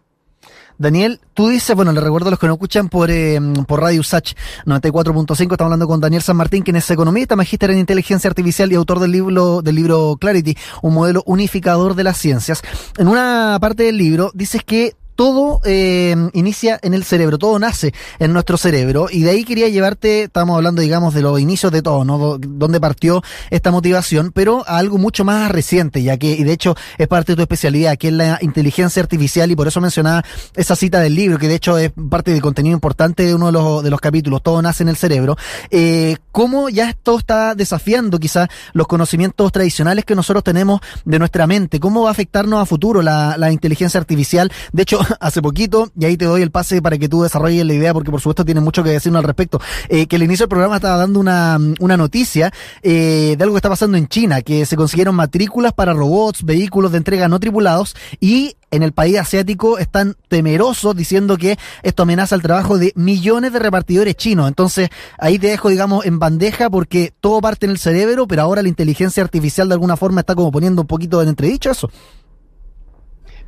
Daniel, 0.77 1.19
tú 1.33 1.49
dices, 1.49 1.75
bueno, 1.75 1.91
le 1.91 2.01
recuerdo 2.01 2.27
a 2.27 2.31
los 2.31 2.39
que 2.39 2.47
nos 2.47 2.55
escuchan 2.55 2.87
por, 2.87 3.09
eh, 3.09 3.39
por 3.67 3.81
Radio 3.81 3.99
USACH 4.01 4.33
94.5, 4.65 5.31
estamos 5.31 5.61
hablando 5.61 5.87
con 5.87 5.99
Daniel 5.99 6.21
San 6.21 6.37
Martín, 6.37 6.63
quien 6.63 6.75
es 6.75 6.89
economista, 6.91 7.35
magíster 7.35 7.71
en 7.71 7.79
inteligencia 7.79 8.29
artificial 8.29 8.71
y 8.71 8.75
autor 8.75 8.99
del 8.99 9.11
libro, 9.11 9.61
del 9.61 9.75
libro 9.75 10.17
Clarity, 10.19 10.55
un 10.83 10.93
modelo 10.93 11.23
unificador 11.25 11.95
de 11.95 12.03
las 12.03 12.17
ciencias. 12.17 12.61
En 12.97 13.07
una 13.07 13.57
parte 13.59 13.83
del 13.83 13.97
libro 13.97 14.31
dices 14.35 14.63
que 14.63 14.95
todo 15.17 15.61
eh, 15.65 16.15
inicia 16.33 16.79
en 16.83 16.93
el 16.93 17.03
cerebro, 17.03 17.39
todo 17.39 17.57
nace 17.57 17.91
en 18.19 18.31
nuestro 18.33 18.55
cerebro 18.55 19.07
y 19.11 19.23
de 19.23 19.31
ahí 19.31 19.43
quería 19.43 19.67
llevarte, 19.67 20.23
estamos 20.23 20.55
hablando 20.55 20.81
digamos 20.81 21.15
de 21.15 21.23
los 21.23 21.39
inicios 21.39 21.71
de 21.71 21.81
todo, 21.81 22.05
¿no? 22.05 22.37
Donde 22.37 22.79
partió 22.79 23.23
esta 23.49 23.71
motivación, 23.71 24.31
pero 24.31 24.63
a 24.67 24.77
algo 24.77 24.99
mucho 24.99 25.25
más 25.25 25.49
reciente, 25.49 26.03
ya 26.03 26.17
que, 26.17 26.33
y 26.33 26.43
de 26.43 26.53
hecho 26.53 26.75
es 26.99 27.07
parte 27.07 27.31
de 27.31 27.37
tu 27.37 27.41
especialidad, 27.41 27.97
que 27.97 28.09
es 28.09 28.13
la 28.13 28.37
inteligencia 28.41 29.01
artificial 29.01 29.49
y 29.49 29.55
por 29.55 29.67
eso 29.67 29.81
mencionaba 29.81 30.23
esa 30.55 30.75
cita 30.75 30.99
del 30.99 31.15
libro, 31.15 31.39
que 31.39 31.47
de 31.47 31.55
hecho 31.55 31.79
es 31.79 31.91
parte 32.11 32.31
del 32.31 32.41
contenido 32.41 32.75
importante 32.75 33.23
de 33.23 33.33
uno 33.33 33.47
de 33.47 33.53
los, 33.53 33.83
de 33.83 33.89
los 33.89 33.99
capítulos, 33.99 34.43
todo 34.43 34.61
nace 34.61 34.83
en 34.83 34.89
el 34.89 34.97
cerebro. 34.97 35.35
Eh, 35.71 36.17
¿Cómo 36.31 36.69
ya 36.69 36.89
esto 36.89 37.17
está 37.17 37.55
desafiando 37.55 38.19
quizás 38.19 38.49
los 38.73 38.85
conocimientos 38.85 39.51
tradicionales 39.51 40.05
que 40.05 40.13
nosotros 40.13 40.43
tenemos 40.43 40.79
de 41.05 41.17
nuestra 41.17 41.47
mente? 41.47 41.79
¿Cómo 41.79 42.03
va 42.03 42.09
a 42.09 42.11
afectarnos 42.11 42.61
a 42.61 42.67
futuro 42.67 43.01
la, 43.01 43.35
la 43.35 43.51
inteligencia 43.51 43.99
artificial? 43.99 44.51
De 44.71 44.83
hecho, 44.83 44.99
hace 45.19 45.41
poquito, 45.41 45.91
y 45.97 46.05
ahí 46.05 46.17
te 46.17 46.25
doy 46.25 46.41
el 46.41 46.51
pase 46.51 46.81
para 46.81 46.97
que 46.97 47.09
tú 47.09 47.23
desarrolles 47.23 47.65
la 47.65 47.73
idea, 47.73 47.93
porque 47.93 48.11
por 48.11 48.19
supuesto 48.19 48.45
tiene 48.45 48.61
mucho 48.61 48.83
que 48.83 48.91
decirnos 48.91 49.19
al 49.19 49.25
respecto, 49.25 49.59
eh, 49.89 50.07
que 50.07 50.15
al 50.15 50.23
inicio 50.23 50.43
del 50.43 50.49
programa 50.49 50.75
estaba 50.75 50.97
dando 50.97 51.19
una, 51.19 51.57
una 51.79 51.97
noticia 51.97 52.51
eh, 52.81 53.35
de 53.37 53.43
algo 53.43 53.55
que 53.55 53.59
está 53.59 53.69
pasando 53.69 53.97
en 53.97 54.07
China, 54.07 54.41
que 54.41 54.65
se 54.65 54.75
consiguieron 54.75 55.15
matrículas 55.15 55.73
para 55.73 55.93
robots, 55.93 56.43
vehículos 56.43 56.91
de 56.91 56.97
entrega 56.97 57.27
no 57.27 57.39
tripulados, 57.39 57.95
y 58.19 58.55
en 58.69 58.83
el 58.83 58.91
país 58.91 59.17
asiático 59.17 59.77
están 59.77 60.15
temerosos 60.27 60.95
diciendo 60.95 61.37
que 61.37 61.57
esto 61.83 62.03
amenaza 62.03 62.35
el 62.35 62.41
trabajo 62.41 62.77
de 62.77 62.91
millones 62.95 63.53
de 63.53 63.59
repartidores 63.59 64.15
chinos. 64.15 64.47
Entonces, 64.47 64.89
ahí 65.17 65.39
te 65.39 65.47
dejo, 65.47 65.69
digamos, 65.69 66.05
en 66.05 66.19
bandeja 66.19 66.69
porque 66.69 67.13
todo 67.21 67.39
parte 67.39 67.65
en 67.65 67.71
el 67.71 67.77
cerebro, 67.77 68.27
pero 68.27 68.41
ahora 68.41 68.61
la 68.61 68.67
inteligencia 68.67 69.23
artificial 69.23 69.69
de 69.69 69.75
alguna 69.75 69.95
forma 69.95 70.21
está 70.21 70.35
como 70.35 70.51
poniendo 70.51 70.81
un 70.81 70.87
poquito 70.87 71.21
en 71.21 71.29
entredicho 71.29 71.71
eso. 71.71 71.89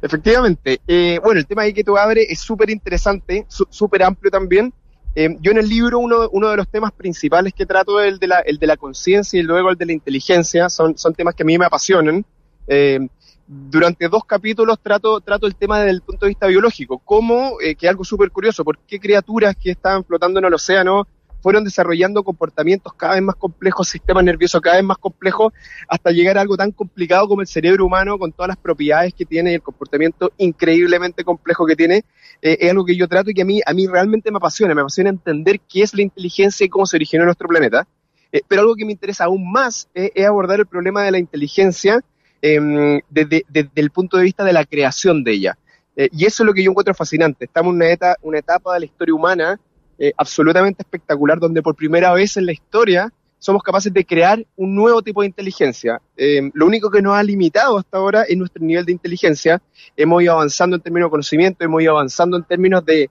Efectivamente. 0.02 0.80
Eh, 0.88 1.20
bueno, 1.24 1.40
el 1.40 1.48
tema 1.48 1.64
ahí 1.64 1.74
que 1.74 1.84
tú 1.84 1.98
abres 1.98 2.28
es 2.30 2.40
súper 2.40 2.70
interesante, 2.70 3.46
súper 3.48 4.04
amplio 4.04 4.32
también. 4.32 4.74
Eh, 5.16 5.36
yo 5.42 5.52
en 5.52 5.58
el 5.58 5.68
libro 5.68 6.00
uno, 6.00 6.30
uno 6.32 6.50
de 6.50 6.58
los 6.58 6.68
temas 6.68 6.92
principales 6.92 7.54
que 7.54 7.66
trato 7.66 8.00
es 8.00 8.14
el 8.14 8.20
de 8.20 8.28
la, 8.28 8.44
la 8.46 8.78
conciencia 8.78 9.40
y 9.40 9.44
luego 9.44 9.72
el 9.72 9.78
de 9.78 9.86
la 9.88 9.94
inteligencia. 9.94 10.70
Son, 10.70 10.98
son 10.98 11.14
temas 11.14 11.36
que 11.36 11.44
a 11.44 11.46
mí 11.46 11.58
me 11.58 11.66
apasionan. 11.66 12.26
Eh, 12.68 13.00
durante 13.48 14.08
dos 14.08 14.26
capítulos 14.26 14.78
trato, 14.82 15.20
trato 15.22 15.48
el 15.48 15.56
tema 15.56 15.80
desde 15.80 15.92
el 15.92 16.02
punto 16.02 16.26
de 16.26 16.30
vista 16.30 16.48
biológico. 16.48 17.00
Cómo, 17.00 17.58
que 17.58 17.76
es 17.80 17.90
algo 17.90 18.04
súper 18.04 18.30
curioso, 18.30 18.64
por 18.64 18.78
qué 18.80 19.00
criaturas 19.00 19.56
que 19.56 19.72
estaban 19.72 20.04
flotando 20.06 20.40
en 20.40 20.46
el 20.46 20.54
océano 20.54 21.08
fueron 21.42 21.64
desarrollando 21.64 22.24
comportamientos 22.24 22.94
cada 22.94 23.16
vez 23.16 23.24
más 23.24 23.36
complejos, 23.36 23.88
sistemas 23.88 24.24
nerviosos 24.24 24.62
cada 24.62 24.78
vez 24.78 24.86
más 24.86 24.98
complejos, 24.98 25.54
hasta 25.88 26.12
llegar 26.12 26.38
a 26.38 26.42
algo 26.42 26.58
tan 26.58 26.72
complicado 26.72 27.28
como 27.28 27.42
el 27.42 27.48
cerebro 27.48 27.86
humano, 27.86 28.18
con 28.18 28.32
todas 28.32 28.50
las 28.50 28.58
propiedades 28.58 29.14
que 29.14 29.26
tiene 29.26 29.52
y 29.52 29.56
el 29.56 29.62
comportamiento 29.62 30.32
increíblemente 30.38 31.24
complejo 31.24 31.66
que 31.66 31.76
tiene. 31.76 32.04
Eh, 32.42 32.58
es 32.62 32.72
algo 32.72 32.86
que 32.86 32.96
yo 32.96 33.08
trato 33.08 33.30
y 33.30 33.34
que 33.34 33.42
a 33.42 33.46
mí, 33.46 33.62
a 33.66 33.74
mí 33.74 33.88
realmente 33.88 34.32
me 34.32 34.38
apasiona. 34.38 34.74
Me 34.76 34.82
apasiona 34.82 35.10
entender 35.10 35.60
qué 35.62 35.84
es 35.84 35.94
la 35.94 36.02
inteligencia 36.02 36.66
y 36.66 36.70
cómo 36.70 36.86
se 36.86 36.98
originó 36.98 37.24
en 37.24 37.28
nuestro 37.28 37.48
planeta. 37.48 37.88
Eh, 38.32 38.42
pero 38.48 38.62
algo 38.62 38.76
que 38.76 38.86
me 38.86 38.92
interesa 38.92 39.26
aún 39.26 39.52
más 39.52 39.90
es, 39.94 40.26
abordar 40.26 40.60
el 40.60 40.68
problema 40.68 41.04
de 41.04 41.12
la 41.12 41.18
inteligencia 41.18 42.02
em, 42.42 43.02
desde, 43.10 43.46
el 43.76 43.92
punto 43.92 44.18
de 44.18 44.24
vista 44.24 44.44
de 44.44 44.54
la 44.54 44.66
creación 44.66 45.24
de 45.24 45.32
ella. 45.32 45.58
Eh, 45.96 46.10
y 46.12 46.26
eso 46.26 46.44
es 46.44 46.48
lo 46.48 46.54
que 46.54 46.64
yo 46.64 46.72
encuentro 46.72 46.94
fascinante. 46.94 47.46
Estamos 47.46 47.72
en 47.74 47.78
una, 47.78 48.16
una 48.22 48.40
etapa 48.40 48.74
de 48.74 48.80
la 48.82 48.86
historia 48.86 49.16
humana 49.16 49.60
eh, 50.02 50.14
absolutamente 50.16 50.82
espectacular, 50.82 51.40
donde 51.40 51.62
por 51.62 51.76
primera 51.76 52.14
vez 52.14 52.38
en 52.38 52.46
la 52.46 52.54
historia 52.54 53.12
somos 53.38 53.62
capaces 53.62 53.92
de 53.92 54.06
crear 54.06 54.46
un 54.56 54.74
nuevo 54.74 55.02
tipo 55.02 55.20
de 55.20 55.28
inteligencia. 55.28 56.02
Eh, 56.16 56.50
lo 56.54 56.68
único 56.68 56.90
que 56.90 57.02
nos 57.02 57.16
ha 57.16 57.24
limitado 57.24 57.78
hasta 57.78 57.98
ahora 57.98 58.24
es 58.24 58.38
nuestro 58.38 58.64
nivel 58.64 58.86
de 58.86 58.94
inteligencia. 58.94 59.62
Hemos 59.98 60.24
ido 60.24 60.34
avanzando 60.34 60.78
en 60.78 60.82
términos 60.82 61.08
de 61.08 61.12
conocimiento, 61.12 61.66
hemos 61.66 61.82
ido 61.82 61.92
avanzando 61.92 62.38
en 62.38 62.46
términos 62.46 62.86
de, 62.86 63.10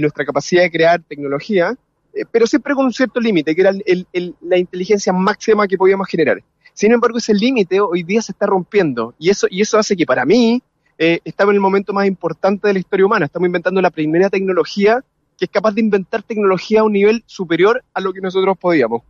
nuestra 0.00 0.24
capacidad 0.24 0.62
de 0.62 0.72
crear 0.72 1.00
tecnología, 1.04 1.76
eh, 2.12 2.24
pero 2.32 2.48
siempre 2.48 2.74
con 2.74 2.86
un 2.86 2.92
cierto 2.92 3.20
límite, 3.20 3.54
que 3.54 3.60
era 3.60 3.70
la 4.40 4.58
inteligencia 4.58 5.12
máxima 5.12 5.68
que 5.68 5.78
podíamos 5.78 6.08
generar. 6.08 6.42
Sin 6.72 6.90
embargo, 6.90 7.18
ese 7.18 7.32
límite 7.32 7.80
hoy 7.80 8.02
día 8.02 8.22
se 8.22 8.32
está 8.32 8.46
rompiendo 8.46 9.14
y 9.20 9.30
eso, 9.30 9.46
y 9.48 9.60
eso 9.60 9.78
hace 9.78 9.96
que 9.96 10.04
para 10.04 10.24
mí 10.24 10.60
estamos 10.98 11.52
en 11.52 11.56
el 11.56 11.60
momento 11.60 11.92
más 11.92 12.08
importante 12.08 12.66
de 12.66 12.72
la 12.72 12.80
historia 12.80 13.06
humana. 13.06 13.26
Estamos 13.26 13.46
inventando 13.46 13.80
la 13.80 13.90
primera 13.90 14.28
tecnología 14.30 15.04
que 15.38 15.44
es 15.44 15.50
capaz 15.50 15.72
de 15.72 15.80
inventar 15.80 16.22
tecnología 16.24 16.80
a 16.80 16.84
un 16.84 16.92
nivel 16.92 17.22
superior 17.26 17.82
a 17.94 18.00
lo 18.00 18.12
que 18.12 18.20
nosotros 18.20 18.58
podíamos. 18.58 19.02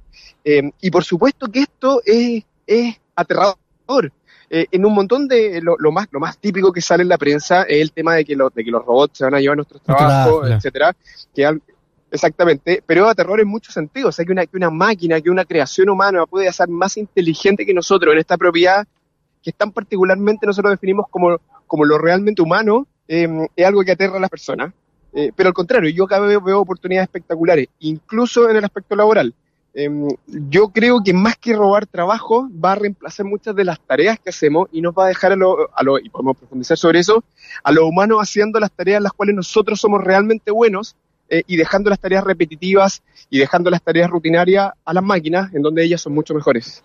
Eh, 0.45 0.71
y 0.81 0.91
por 0.91 1.03
supuesto 1.03 1.49
que 1.49 1.61
esto 1.61 2.03
es, 2.05 2.45
es 2.67 2.97
aterrador. 3.17 4.13
Eh, 4.51 4.67
en 4.71 4.85
un 4.85 4.95
montón 4.95 5.27
de 5.27 5.61
lo, 5.63 5.77
más 5.91 6.07
lo 6.11 6.21
más 6.21 6.39
típico 6.39 6.73
que 6.73 6.81
sale 6.81 7.03
en 7.03 7.09
la 7.09 7.19
prensa 7.19 7.63
es 7.63 7.81
el 7.81 7.93
tema 7.93 8.15
de 8.15 8.25
que, 8.25 8.37
de 8.37 8.65
que 8.65 8.71
los 8.71 8.85
robots 8.85 9.19
se 9.19 9.25
van 9.25 9.35
a 9.35 9.41
llevar 9.41 9.57
nuestros 9.57 9.83
trabajos, 9.83 10.51
etcétera, 10.51 10.95
que 11.35 11.61
exactamente, 12.11 12.83
pero 12.87 13.09
aterrador 13.09 13.41
en 13.41 13.49
muchos 13.49 13.75
sentidos, 13.75 14.09
o 14.09 14.13
sea, 14.13 14.25
que 14.25 14.33
una, 14.33 14.47
que 14.47 14.57
una 14.57 14.71
máquina, 14.71 15.21
que 15.21 15.31
una 15.31 15.45
creación 15.45 15.91
humana 15.91 16.25
puede 16.25 16.51
ser 16.53 16.69
más 16.69 16.97
inteligente 16.97 17.67
que 17.67 17.75
nosotros 17.75 18.13
en 18.13 18.21
esta 18.21 18.39
propiedad 18.39 18.87
que 19.43 19.53
tan 19.53 19.73
particularmente 19.73 20.47
nosotros 20.47 20.73
definimos 20.73 21.07
como, 21.11 21.39
como 21.67 21.85
lo 21.85 21.99
realmente 21.99 22.43
humano, 22.43 22.87
eh, 23.07 23.49
es 23.55 23.67
algo 23.67 23.83
que 23.83 23.93
aterra 23.93 24.17
a 24.17 24.21
las 24.21 24.31
personas. 24.31 24.73
Eh, 25.13 25.33
pero 25.35 25.49
al 25.49 25.55
contrario, 25.55 25.91
yo 25.91 26.07
cada 26.07 26.27
vez 26.27 26.39
veo 26.43 26.61
oportunidades 26.61 27.07
espectaculares, 27.09 27.69
incluso 27.81 28.49
en 28.49 28.57
el 28.57 28.65
aspecto 28.65 28.95
laboral. 28.97 29.35
em, 29.75 30.09
yo 30.27 30.71
creo 30.71 31.03
que 31.05 31.13
más 31.13 31.37
que 31.37 31.55
robar 31.55 31.87
trabajo, 31.87 32.49
va 32.53 32.73
a 32.73 32.75
reemplazar 32.75 33.27
muchas 33.27 33.55
de 33.55 33.65
las 33.65 33.79
tareas 33.79 34.19
que 34.19 34.31
hacemos 34.31 34.69
y 34.73 34.81
nos 34.81 34.93
va 34.93 35.05
a 35.05 35.09
dejar 35.09 35.33
a 35.33 35.37
lo, 35.37 35.69
a 35.73 35.83
lo 35.85 35.99
y 35.99 36.09
podemos 36.09 36.37
profundizar 36.37 36.77
sobre 36.77 36.99
eso, 37.01 37.23
a 37.63 37.71
los 37.71 37.85
humanos 37.85 38.19
haciendo 38.21 38.59
las 38.59 38.73
tareas 38.73 38.97
en 38.97 39.05
las 39.05 39.13
cuales 39.13 39.37
nosotros 39.37 39.79
somos 39.79 40.03
realmente 40.03 40.51
buenos 40.51 40.97
eh, 41.29 41.43
y 41.47 41.57
dejando 41.57 41.91
las 41.91 42.01
tareas 42.01 42.25
repetitivas 42.25 43.03
y 43.29 43.39
dejando 43.39 43.71
las 43.71 43.83
tareas 43.83 44.11
rutinarias 44.11 44.73
a 44.85 44.95
las 44.95 45.05
máquinas, 45.05 45.53
en 45.55 45.63
donde 45.63 45.85
ellas 45.85 46.01
son 46.01 46.15
mucho 46.15 46.35
mejores. 46.35 46.83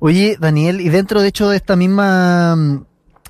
Oye, 0.00 0.36
Daniel, 0.40 0.80
y 0.80 0.88
dentro 0.88 1.20
de 1.20 1.28
hecho 1.28 1.48
de 1.50 1.56
esta 1.56 1.76
misma 1.76 2.84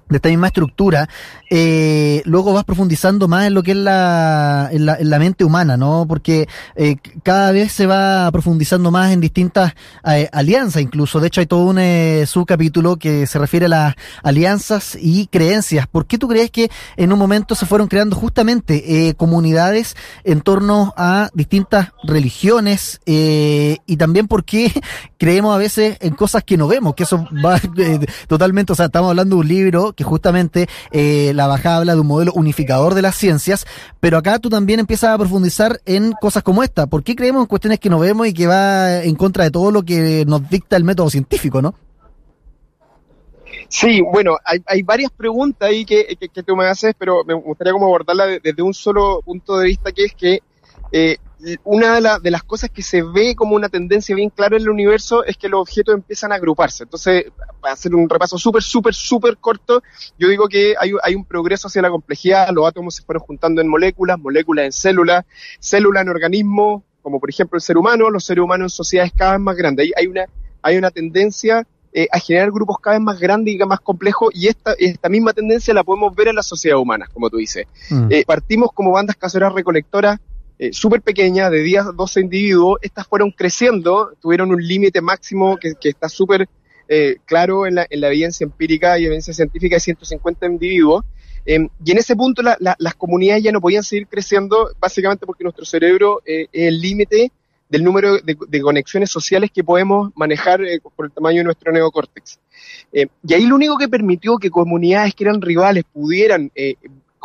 de 0.08 0.16
esta 0.16 0.28
misma 0.28 0.48
estructura, 0.48 1.08
eh, 1.50 2.22
luego 2.24 2.52
vas 2.52 2.64
profundizando 2.64 3.28
más 3.28 3.46
en 3.46 3.54
lo 3.54 3.62
que 3.62 3.72
es 3.72 3.76
la, 3.76 4.68
en 4.72 4.86
la, 4.86 4.96
en 4.96 5.10
la 5.10 5.18
mente 5.18 5.44
humana, 5.44 5.76
¿no? 5.76 6.06
Porque 6.08 6.48
eh, 6.76 6.96
cada 7.22 7.52
vez 7.52 7.72
se 7.72 7.86
va 7.86 8.30
profundizando 8.30 8.90
más 8.90 9.12
en 9.12 9.20
distintas 9.20 9.74
eh, 10.06 10.28
alianzas, 10.32 10.82
incluso. 10.82 11.20
De 11.20 11.28
hecho, 11.28 11.40
hay 11.40 11.46
todo 11.46 11.64
un 11.64 11.78
eh, 11.78 12.24
subcapítulo 12.26 12.96
que 12.96 13.26
se 13.26 13.38
refiere 13.38 13.66
a 13.66 13.68
las 13.68 13.94
alianzas 14.22 14.96
y 15.00 15.26
creencias. 15.28 15.86
¿Por 15.86 16.06
qué 16.06 16.18
tú 16.18 16.28
crees 16.28 16.50
que 16.50 16.70
en 16.96 17.12
un 17.12 17.18
momento 17.18 17.54
se 17.54 17.66
fueron 17.66 17.88
creando 17.88 18.16
justamente 18.16 19.08
eh, 19.08 19.14
comunidades 19.14 19.96
en 20.24 20.40
torno 20.40 20.92
a 20.96 21.30
distintas 21.34 21.92
religiones 22.02 23.00
eh, 23.06 23.78
y 23.86 23.96
también 23.96 24.28
por 24.28 24.44
qué 24.44 24.72
creemos 25.18 25.54
a 25.54 25.58
veces 25.58 25.96
en 26.00 26.14
cosas 26.14 26.44
que 26.44 26.56
no 26.56 26.68
vemos? 26.68 26.94
Que 26.94 27.04
eso 27.04 27.26
va 27.44 27.56
eh, 27.78 28.06
totalmente, 28.28 28.72
o 28.72 28.76
sea, 28.76 28.86
estamos 28.86 29.10
hablando 29.10 29.36
de 29.36 29.40
un 29.40 29.48
libro 29.48 29.93
que 29.94 30.04
justamente 30.04 30.66
eh, 30.90 31.32
la 31.34 31.46
bajada 31.46 31.78
habla 31.78 31.94
de 31.94 32.00
un 32.00 32.06
modelo 32.06 32.32
unificador 32.34 32.94
de 32.94 33.02
las 33.02 33.16
ciencias, 33.16 33.66
pero 34.00 34.18
acá 34.18 34.38
tú 34.38 34.50
también 34.50 34.80
empiezas 34.80 35.10
a 35.10 35.18
profundizar 35.18 35.80
en 35.86 36.12
cosas 36.12 36.42
como 36.42 36.62
esta. 36.62 36.86
¿Por 36.86 37.02
qué 37.02 37.16
creemos 37.16 37.42
en 37.42 37.46
cuestiones 37.46 37.80
que 37.80 37.90
no 37.90 37.98
vemos 37.98 38.26
y 38.26 38.34
que 38.34 38.46
va 38.46 39.02
en 39.02 39.14
contra 39.14 39.44
de 39.44 39.50
todo 39.50 39.70
lo 39.70 39.82
que 39.82 40.24
nos 40.26 40.48
dicta 40.48 40.76
el 40.76 40.84
método 40.84 41.10
científico, 41.10 41.62
no? 41.62 41.74
Sí, 43.68 44.00
bueno, 44.02 44.36
hay, 44.44 44.82
varias 44.82 45.10
preguntas 45.10 45.68
ahí 45.68 45.84
que, 45.84 46.16
que, 46.18 46.28
que, 46.28 46.42
tú 46.42 46.54
me 46.54 46.66
haces, 46.66 46.94
pero 46.98 47.24
me 47.24 47.34
gustaría 47.34 47.72
como 47.72 47.86
abordarla 47.86 48.26
desde 48.26 48.62
un 48.62 48.74
solo 48.74 49.20
punto 49.24 49.56
de 49.58 49.66
vista, 49.66 49.90
que 49.90 50.04
es 50.04 50.14
que 50.14 50.42
eh, 50.92 51.16
una 51.64 51.94
de, 51.94 52.00
la, 52.00 52.18
de, 52.18 52.30
las 52.30 52.42
cosas 52.42 52.70
que 52.70 52.82
se 52.82 53.02
ve 53.02 53.34
como 53.34 53.54
una 53.56 53.68
tendencia 53.68 54.14
bien 54.14 54.30
clara 54.30 54.56
en 54.56 54.62
el 54.62 54.70
universo 54.70 55.24
es 55.24 55.36
que 55.36 55.48
los 55.48 55.60
objetos 55.60 55.94
empiezan 55.94 56.32
a 56.32 56.36
agruparse. 56.36 56.84
Entonces, 56.84 57.26
para 57.60 57.74
hacer 57.74 57.94
un 57.94 58.08
repaso 58.08 58.38
súper, 58.38 58.62
súper, 58.62 58.94
súper 58.94 59.36
corto, 59.38 59.82
yo 60.18 60.28
digo 60.28 60.48
que 60.48 60.74
hay, 60.78 60.92
hay, 61.02 61.14
un 61.14 61.24
progreso 61.24 61.68
hacia 61.68 61.82
la 61.82 61.90
complejidad, 61.90 62.48
los 62.52 62.66
átomos 62.66 62.94
se 62.94 63.02
fueron 63.02 63.22
juntando 63.22 63.60
en 63.60 63.68
moléculas, 63.68 64.18
moléculas 64.18 64.66
en 64.66 64.72
células, 64.72 65.24
células 65.58 66.02
en 66.02 66.08
organismos, 66.08 66.82
como 67.02 67.20
por 67.20 67.30
ejemplo 67.30 67.56
el 67.56 67.62
ser 67.62 67.76
humano, 67.76 68.10
los 68.10 68.24
seres 68.24 68.42
humanos 68.42 68.72
en 68.72 68.76
sociedades 68.76 69.12
cada 69.14 69.32
vez 69.32 69.40
más 69.40 69.56
grandes. 69.56 69.86
Hay, 69.86 69.92
hay 69.96 70.06
una, 70.06 70.24
hay 70.62 70.76
una 70.78 70.90
tendencia 70.90 71.66
eh, 71.96 72.08
a 72.10 72.18
generar 72.18 72.50
grupos 72.50 72.78
cada 72.80 72.96
vez 72.96 73.04
más 73.04 73.20
grandes 73.20 73.54
y 73.54 73.58
más 73.58 73.78
complejos, 73.78 74.30
y 74.34 74.48
esta, 74.48 74.74
esta 74.76 75.08
misma 75.08 75.32
tendencia 75.32 75.72
la 75.72 75.84
podemos 75.84 76.12
ver 76.16 76.26
en 76.26 76.34
la 76.34 76.42
sociedad 76.42 76.76
humana, 76.76 77.06
como 77.12 77.30
tú 77.30 77.36
dices. 77.36 77.66
Mm. 77.88 78.08
Eh, 78.10 78.24
partimos 78.26 78.72
como 78.72 78.90
bandas 78.90 79.14
caseras 79.14 79.52
recolectoras, 79.52 80.18
eh, 80.64 80.72
súper 80.72 81.02
pequeña, 81.02 81.50
de 81.50 81.62
10 81.62 81.86
a 81.86 81.92
12 81.92 82.20
individuos, 82.20 82.78
estas 82.80 83.06
fueron 83.06 83.30
creciendo, 83.30 84.12
tuvieron 84.20 84.50
un 84.50 84.66
límite 84.66 85.02
máximo 85.02 85.58
que, 85.58 85.74
está 85.82 86.08
súper 86.08 86.48
eh, 86.88 87.16
claro 87.26 87.66
en 87.66 87.74
la, 87.74 87.86
en 87.90 88.00
la, 88.00 88.08
evidencia 88.08 88.44
empírica 88.44 88.98
y 88.98 89.04
evidencia 89.04 89.34
científica 89.34 89.76
de 89.76 89.80
150 89.80 90.46
individuos. 90.46 91.04
Eh, 91.44 91.68
y 91.84 91.90
en 91.90 91.98
ese 91.98 92.16
punto 92.16 92.42
la, 92.42 92.56
la, 92.60 92.76
las 92.78 92.94
comunidades 92.94 93.42
ya 93.42 93.52
no 93.52 93.60
podían 93.60 93.82
seguir 93.82 94.06
creciendo, 94.06 94.70
básicamente 94.80 95.26
porque 95.26 95.44
nuestro 95.44 95.66
cerebro 95.66 96.22
eh, 96.24 96.46
es 96.50 96.68
el 96.68 96.80
límite 96.80 97.30
del 97.68 97.84
número 97.84 98.18
de, 98.18 98.36
de, 98.48 98.60
conexiones 98.62 99.10
sociales 99.10 99.50
que 99.52 99.64
podemos 99.64 100.12
manejar 100.14 100.60
por 100.96 101.06
el 101.06 101.12
tamaño 101.12 101.38
de 101.38 101.44
nuestro 101.44 101.72
neocórtex. 101.72 102.38
Y 102.92 103.34
ahí 103.34 103.46
lo 103.46 103.56
único 103.56 103.76
que 103.76 103.88
permitió 103.88 104.38
que 104.38 104.48
comunidades 104.48 105.14
que 105.14 105.24
eran 105.24 105.40
rivales 105.40 105.84
pudieran 105.92 106.52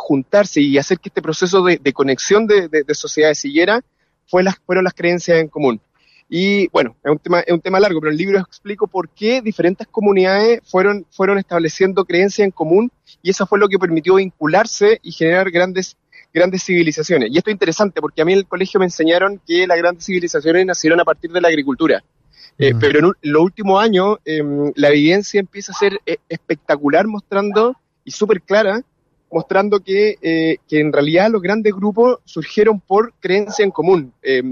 juntarse 0.00 0.60
y 0.60 0.78
hacer 0.78 0.98
que 0.98 1.10
este 1.10 1.22
proceso 1.22 1.62
de, 1.62 1.76
de 1.76 1.92
conexión 1.92 2.46
de, 2.46 2.68
de, 2.68 2.82
de, 2.82 2.94
sociedades 2.94 3.38
siguiera 3.38 3.82
fue 4.26 4.42
las, 4.42 4.56
fueron 4.64 4.84
las 4.84 4.94
creencias 4.94 5.38
en 5.38 5.48
común. 5.48 5.80
Y 6.28 6.68
bueno, 6.68 6.96
es 7.04 7.10
un 7.10 7.18
tema, 7.18 7.40
es 7.40 7.52
un 7.52 7.60
tema 7.60 7.80
largo, 7.80 8.00
pero 8.00 8.10
en 8.10 8.14
el 8.14 8.18
libro 8.18 8.38
explico 8.38 8.86
por 8.86 9.08
qué 9.08 9.42
diferentes 9.42 9.86
comunidades 9.88 10.60
fueron, 10.64 11.04
fueron 11.10 11.38
estableciendo 11.38 12.04
creencias 12.04 12.46
en 12.46 12.52
común 12.52 12.90
y 13.22 13.30
eso 13.30 13.46
fue 13.46 13.58
lo 13.58 13.68
que 13.68 13.78
permitió 13.78 14.14
vincularse 14.14 15.00
y 15.02 15.12
generar 15.12 15.50
grandes, 15.50 15.96
grandes 16.32 16.64
civilizaciones. 16.64 17.30
Y 17.30 17.38
esto 17.38 17.50
es 17.50 17.54
interesante 17.54 18.00
porque 18.00 18.22
a 18.22 18.24
mí 18.24 18.32
en 18.32 18.38
el 18.38 18.46
colegio 18.46 18.80
me 18.80 18.86
enseñaron 18.86 19.40
que 19.46 19.66
las 19.66 19.76
grandes 19.76 20.06
civilizaciones 20.06 20.64
nacieron 20.64 21.00
a 21.00 21.04
partir 21.04 21.30
de 21.30 21.40
la 21.40 21.48
agricultura. 21.48 22.02
Eh, 22.58 22.74
pero 22.78 22.98
en, 23.00 23.04
un, 23.06 23.14
en, 23.22 23.32
los 23.32 23.42
últimos 23.42 23.82
años 23.82 24.18
eh, 24.24 24.42
la 24.76 24.88
evidencia 24.88 25.40
empieza 25.40 25.72
a 25.72 25.78
ser 25.78 26.00
eh, 26.06 26.18
espectacular 26.28 27.06
mostrando 27.06 27.76
y 28.04 28.12
súper 28.12 28.40
clara 28.42 28.82
mostrando 29.30 29.80
que, 29.80 30.16
eh, 30.22 30.56
que 30.68 30.80
en 30.80 30.92
realidad 30.92 31.30
los 31.30 31.42
grandes 31.42 31.74
grupos 31.74 32.18
surgieron 32.24 32.80
por 32.80 33.12
creencia 33.20 33.64
en 33.64 33.70
común, 33.70 34.12
eh, 34.22 34.42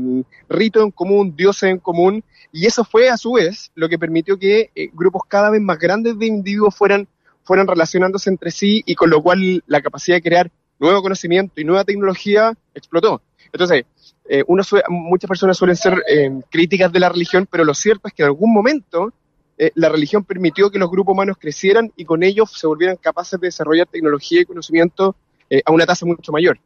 rito 0.48 0.82
en 0.82 0.90
común, 0.90 1.34
dioses 1.36 1.70
en 1.70 1.78
común, 1.78 2.22
y 2.52 2.66
eso 2.66 2.84
fue 2.84 3.08
a 3.08 3.16
su 3.16 3.32
vez 3.32 3.70
lo 3.74 3.88
que 3.88 3.98
permitió 3.98 4.38
que 4.38 4.70
eh, 4.74 4.90
grupos 4.92 5.22
cada 5.28 5.50
vez 5.50 5.60
más 5.60 5.78
grandes 5.78 6.18
de 6.18 6.26
individuos 6.26 6.74
fueran, 6.74 7.08
fueran 7.44 7.66
relacionándose 7.66 8.30
entre 8.30 8.50
sí 8.50 8.82
y 8.86 8.94
con 8.94 9.10
lo 9.10 9.22
cual 9.22 9.62
la 9.66 9.82
capacidad 9.82 10.16
de 10.16 10.22
crear 10.22 10.50
nuevo 10.78 11.02
conocimiento 11.02 11.60
y 11.60 11.64
nueva 11.64 11.84
tecnología 11.84 12.52
explotó. 12.74 13.22
Entonces, 13.52 13.84
eh, 14.28 14.44
uno 14.46 14.62
muchas 14.88 15.28
personas 15.28 15.56
suelen 15.56 15.76
ser 15.76 16.02
eh, 16.08 16.30
críticas 16.50 16.92
de 16.92 17.00
la 17.00 17.08
religión, 17.08 17.48
pero 17.50 17.64
lo 17.64 17.74
cierto 17.74 18.08
es 18.08 18.14
que 18.14 18.22
en 18.22 18.28
algún 18.28 18.52
momento 18.52 19.12
eh, 19.58 19.72
la 19.74 19.88
religión 19.88 20.24
permitió 20.24 20.70
que 20.70 20.78
los 20.78 20.90
grupos 20.90 21.12
humanos 21.12 21.36
crecieran 21.38 21.92
y 21.96 22.04
con 22.04 22.22
ellos 22.22 22.52
se 22.52 22.66
volvieran 22.66 22.96
capaces 22.96 23.40
de 23.40 23.48
desarrollar 23.48 23.88
tecnología 23.88 24.40
y 24.40 24.44
conocimiento 24.44 25.16
eh, 25.50 25.62
a 25.64 25.72
una 25.72 25.84
tasa 25.84 26.06
mucho 26.06 26.30
mayor. 26.30 26.58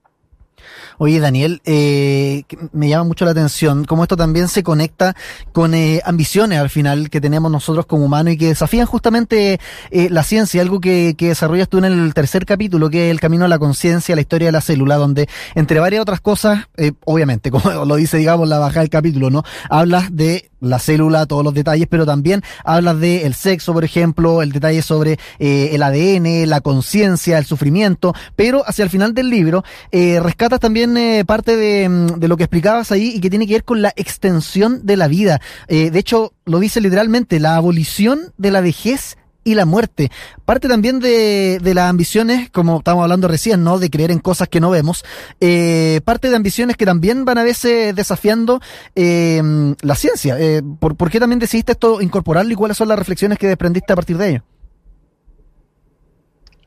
Oye, 0.99 1.21
Daniel, 1.21 1.61
eh, 1.65 2.45
me 2.73 2.89
llama 2.89 3.05
mucho 3.05 3.25
la 3.25 3.33
atención 3.33 3.85
cómo 3.85 4.05
esto 4.05 4.17
también 4.17 4.49
se 4.49 4.63
conecta 4.63 5.17
con 5.53 5.75
eh, 5.75 6.01
ambiciones 6.05 6.59
al 6.59 6.71
final 6.71 7.11
que 7.11 7.21
tenemos 7.21 7.51
nosotros 7.51 7.87
como 7.87 8.05
humanos 8.05 8.35
y 8.35 8.39
que 8.39 8.49
desafían 8.49 8.87
justamente 8.87 9.59
eh, 9.91 10.09
la 10.11 10.23
ciencia, 10.23 10.63
algo 10.63 10.81
que, 10.81 11.15
que, 11.17 11.29
desarrollas 11.29 11.69
tú 11.69 11.79
en 11.79 11.85
el 11.85 12.15
tercer 12.15 12.47
capítulo, 12.47 12.91
que 12.91 13.07
es 13.07 13.11
el 13.11 13.21
camino 13.21 13.45
a 13.45 13.49
la 13.49 13.59
conciencia, 13.59 14.15
la 14.15 14.21
historia 14.21 14.49
de 14.49 14.53
la 14.53 14.61
célula, 14.61 14.97
donde 14.97 15.29
entre 15.55 15.81
varias 15.81 16.03
otras 16.03 16.21
cosas, 16.21 16.69
eh, 16.77 16.93
obviamente, 17.05 17.51
como 17.51 17.85
lo 17.85 17.97
dice, 17.97 18.19
digamos, 18.19 18.49
la 18.49 18.59
baja 18.59 18.81
del 18.81 18.91
capítulo, 18.91 19.31
¿no? 19.31 19.43
Hablas 19.69 20.15
de 20.15 20.53
la 20.63 20.79
célula, 20.79 21.27
todos 21.27 21.45
los 21.45 21.53
detalles, 21.53 21.89
pero 21.91 22.07
también 22.07 22.43
hablas 22.65 22.99
de 23.01 23.27
el 23.27 23.35
sexo, 23.35 23.73
por 23.73 23.85
ejemplo, 23.85 24.43
el 24.43 24.53
detalle 24.53 24.81
sobre 24.81 25.19
eh, 25.39 25.71
el 25.73 25.83
ADN, 25.83 26.49
la 26.49 26.61
conciencia, 26.61 27.37
el 27.37 27.45
sufrimiento, 27.45 28.15
pero 28.37 28.63
hacia 28.67 28.85
el 28.85 28.91
final 28.91 29.13
del 29.13 29.29
libro 29.29 29.65
eh, 29.91 30.21
rescatas 30.43 30.59
también 30.59 30.97
eh, 30.97 31.25
parte 31.25 31.57
de, 31.57 31.89
de, 32.17 32.27
lo 32.27 32.37
que 32.37 32.43
explicabas 32.43 32.91
ahí 32.91 33.13
y 33.15 33.21
que 33.21 33.31
tiene 33.31 33.47
que 33.47 33.53
ver 33.53 33.65
con 33.65 33.81
la 33.81 33.93
extensión 33.95 34.85
de 34.85 34.97
la 34.97 35.07
vida. 35.07 35.41
Eh, 35.69 35.93
de 35.93 35.99
hecho, 36.01 36.33
lo 36.47 36.59
dice 36.59 36.81
literalmente, 36.81 37.39
la 37.39 37.55
abolición 37.55 38.33
de 38.39 38.51
la 38.51 38.61
vejez 38.61 39.17
y 39.45 39.55
la 39.55 39.67
muerte. 39.67 40.11
Parte 40.45 40.67
también 40.67 40.99
de, 40.99 41.61
las 41.63 41.89
ambiciones, 41.89 42.51
como 42.51 42.79
estamos 42.79 43.05
hablando 43.05 43.29
recién, 43.29 43.63
¿no? 43.63 43.79
De 43.79 43.89
creer 43.89 44.11
en 44.11 44.19
cosas 44.19 44.49
que 44.49 44.59
no 44.59 44.71
vemos. 44.71 45.05
Eh, 45.41 46.01
parte 46.05 46.29
de 46.29 46.35
ambiciones 46.35 46.77
que 46.77 46.87
también 46.87 47.25
van 47.25 47.39
a 47.39 47.45
veces 47.45 47.95
desafiando 47.95 48.61
la 48.97 49.95
ciencia. 49.95 50.41
Eh, 50.41 50.61
¿por, 50.81 50.97
¿por, 50.97 51.09
qué 51.09 51.21
también 51.21 51.39
decidiste 51.39 51.73
esto 51.73 52.03
incorporarlo 52.03 52.53
y 52.53 52.57
cuáles 52.57 52.77
son 52.77 52.89
las 52.89 52.99
reflexiones 52.99 53.39
que 53.39 53.47
desprendiste 53.47 53.93
a 53.93 53.97
partir 53.97 54.19
de 54.19 54.29
ello? 54.29 54.45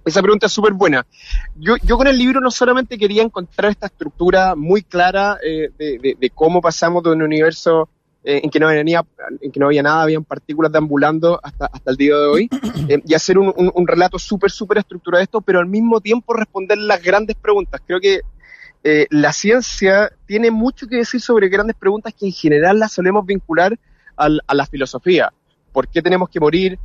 Esa 0.06 0.22
pregunta 0.22 0.46
es 0.46 0.54
súper 0.54 0.74
buena. 0.74 1.06
Yo, 1.56 1.76
yo 1.84 1.98
con 1.98 2.08
el 2.08 2.18
libro 2.18 2.40
no 2.40 2.52
solamente 2.52 2.98
quería 2.98 3.24
encontrar 3.24 3.72
esta 3.72 3.88
estructura 3.88 4.56
muy 4.56 4.84
clara 4.84 5.38
eh, 5.44 5.72
de, 5.78 5.98
de, 5.98 6.16
de, 6.20 6.30
cómo 6.30 6.62
pasamos 6.62 7.04
de 7.04 7.10
un 7.10 7.24
universo 7.24 7.90
eh, 8.28 8.42
en, 8.44 8.50
que 8.50 8.60
no 8.60 8.66
venía, 8.68 9.06
en 9.40 9.52
que 9.52 9.60
no 9.60 9.68
había 9.68 9.84
nada, 9.84 10.02
habían 10.02 10.24
partículas 10.24 10.72
deambulando 10.72 11.40
hasta, 11.44 11.68
hasta 11.68 11.92
el 11.92 11.96
día 11.96 12.16
de 12.16 12.26
hoy, 12.26 12.50
eh, 12.90 13.00
y 13.06 13.14
hacer 13.14 13.38
un, 13.38 13.54
un, 13.56 13.72
un 13.72 13.88
relato 13.88 14.18
súper, 14.18 14.50
súper 14.50 14.80
estructurado 14.80 15.20
de 15.20 15.26
esto, 15.26 15.42
pero 15.42 15.60
al 15.60 15.68
mismo 15.68 16.02
tiempo 16.02 16.34
responder 16.34 16.80
las 16.80 17.04
grandes 17.04 17.36
preguntas. 17.36 17.82
Creo 17.86 18.00
que 18.00 18.22
eh, 18.84 19.06
la 19.12 19.32
ciencia 19.32 20.12
tiene 20.26 20.50
mucho 20.50 20.88
que 20.88 20.96
decir 20.96 21.22
sobre 21.22 21.50
grandes 21.50 21.76
preguntas 21.76 22.16
que 22.16 22.26
en 22.26 22.32
general 22.32 22.80
las 22.80 22.94
solemos 22.94 23.28
vincular 23.28 23.78
al, 24.16 24.42
a 24.48 24.56
la 24.56 24.66
filosofía. 24.66 25.32
¿Por 25.72 25.88
qué 25.88 26.02
tenemos 26.02 26.28
que 26.28 26.40
morir? 26.40 26.80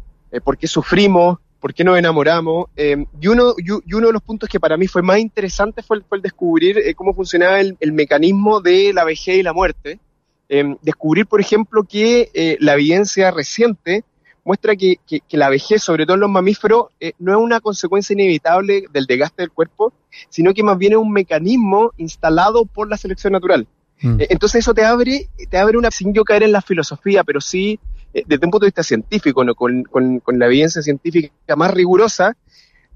¿Por 0.44 0.58
qué 0.58 0.66
sufrimos? 0.66 1.38
Por 1.60 1.74
qué 1.74 1.84
nos 1.84 1.98
enamoramos. 1.98 2.66
Eh, 2.76 3.04
y, 3.20 3.28
uno, 3.28 3.54
y, 3.58 3.94
uno 3.94 4.06
de 4.06 4.12
los 4.12 4.22
puntos 4.22 4.48
que 4.48 4.58
para 4.58 4.76
mí 4.76 4.86
fue 4.86 5.02
más 5.02 5.18
interesante 5.18 5.82
fue 5.82 5.98
el, 5.98 6.04
fue 6.04 6.18
el 6.18 6.22
descubrir 6.22 6.78
eh, 6.78 6.94
cómo 6.94 7.14
funcionaba 7.14 7.60
el, 7.60 7.76
el, 7.80 7.92
mecanismo 7.92 8.60
de 8.60 8.92
la 8.92 9.04
vejez 9.04 9.36
y 9.36 9.42
la 9.42 9.52
muerte. 9.52 10.00
Eh, 10.48 10.76
descubrir, 10.82 11.26
por 11.26 11.40
ejemplo, 11.40 11.84
que 11.84 12.56
la 12.58 12.74
evidencia 12.74 13.30
reciente 13.30 14.02
muestra 14.42 14.74
que, 14.74 14.96
que, 15.06 15.20
que, 15.20 15.36
la 15.36 15.48
vejez, 15.48 15.80
sobre 15.80 16.06
todo 16.06 16.14
en 16.14 16.20
los 16.22 16.30
mamíferos, 16.30 16.86
no 17.20 17.32
es 17.32 17.38
una 17.38 17.60
consecuencia 17.60 18.14
inevitable 18.14 18.86
del 18.90 19.06
desgaste 19.06 19.42
del 19.42 19.52
cuerpo, 19.52 19.92
sino 20.28 20.52
que 20.52 20.64
más 20.64 20.76
bien 20.76 20.94
es 20.94 20.98
un 20.98 21.12
mecanismo 21.12 21.92
instalado 21.98 22.64
por 22.64 22.88
la 22.88 22.96
selección 22.96 23.32
natural. 23.32 23.68
Mm. 24.02 24.16
Entonces 24.28 24.60
eso 24.60 24.74
te 24.74 24.84
abre, 24.84 25.28
te 25.48 25.58
abre 25.58 25.78
una, 25.78 25.92
sin 25.92 26.12
yo 26.12 26.24
caer 26.24 26.42
en 26.42 26.52
la 26.52 26.62
filosofía, 26.62 27.22
pero 27.22 27.40
sí 27.40 27.78
eh, 28.12 28.24
desde 28.26 28.44
un 28.44 28.50
punto 28.50 28.64
de 28.64 28.68
vista 28.68 28.82
científico, 28.82 29.44
¿no? 29.44 29.54
con, 29.54 29.84
la 30.26 30.46
evidencia 30.46 30.82
científica 30.82 31.56
más 31.56 31.72
rigurosa, 31.72 32.36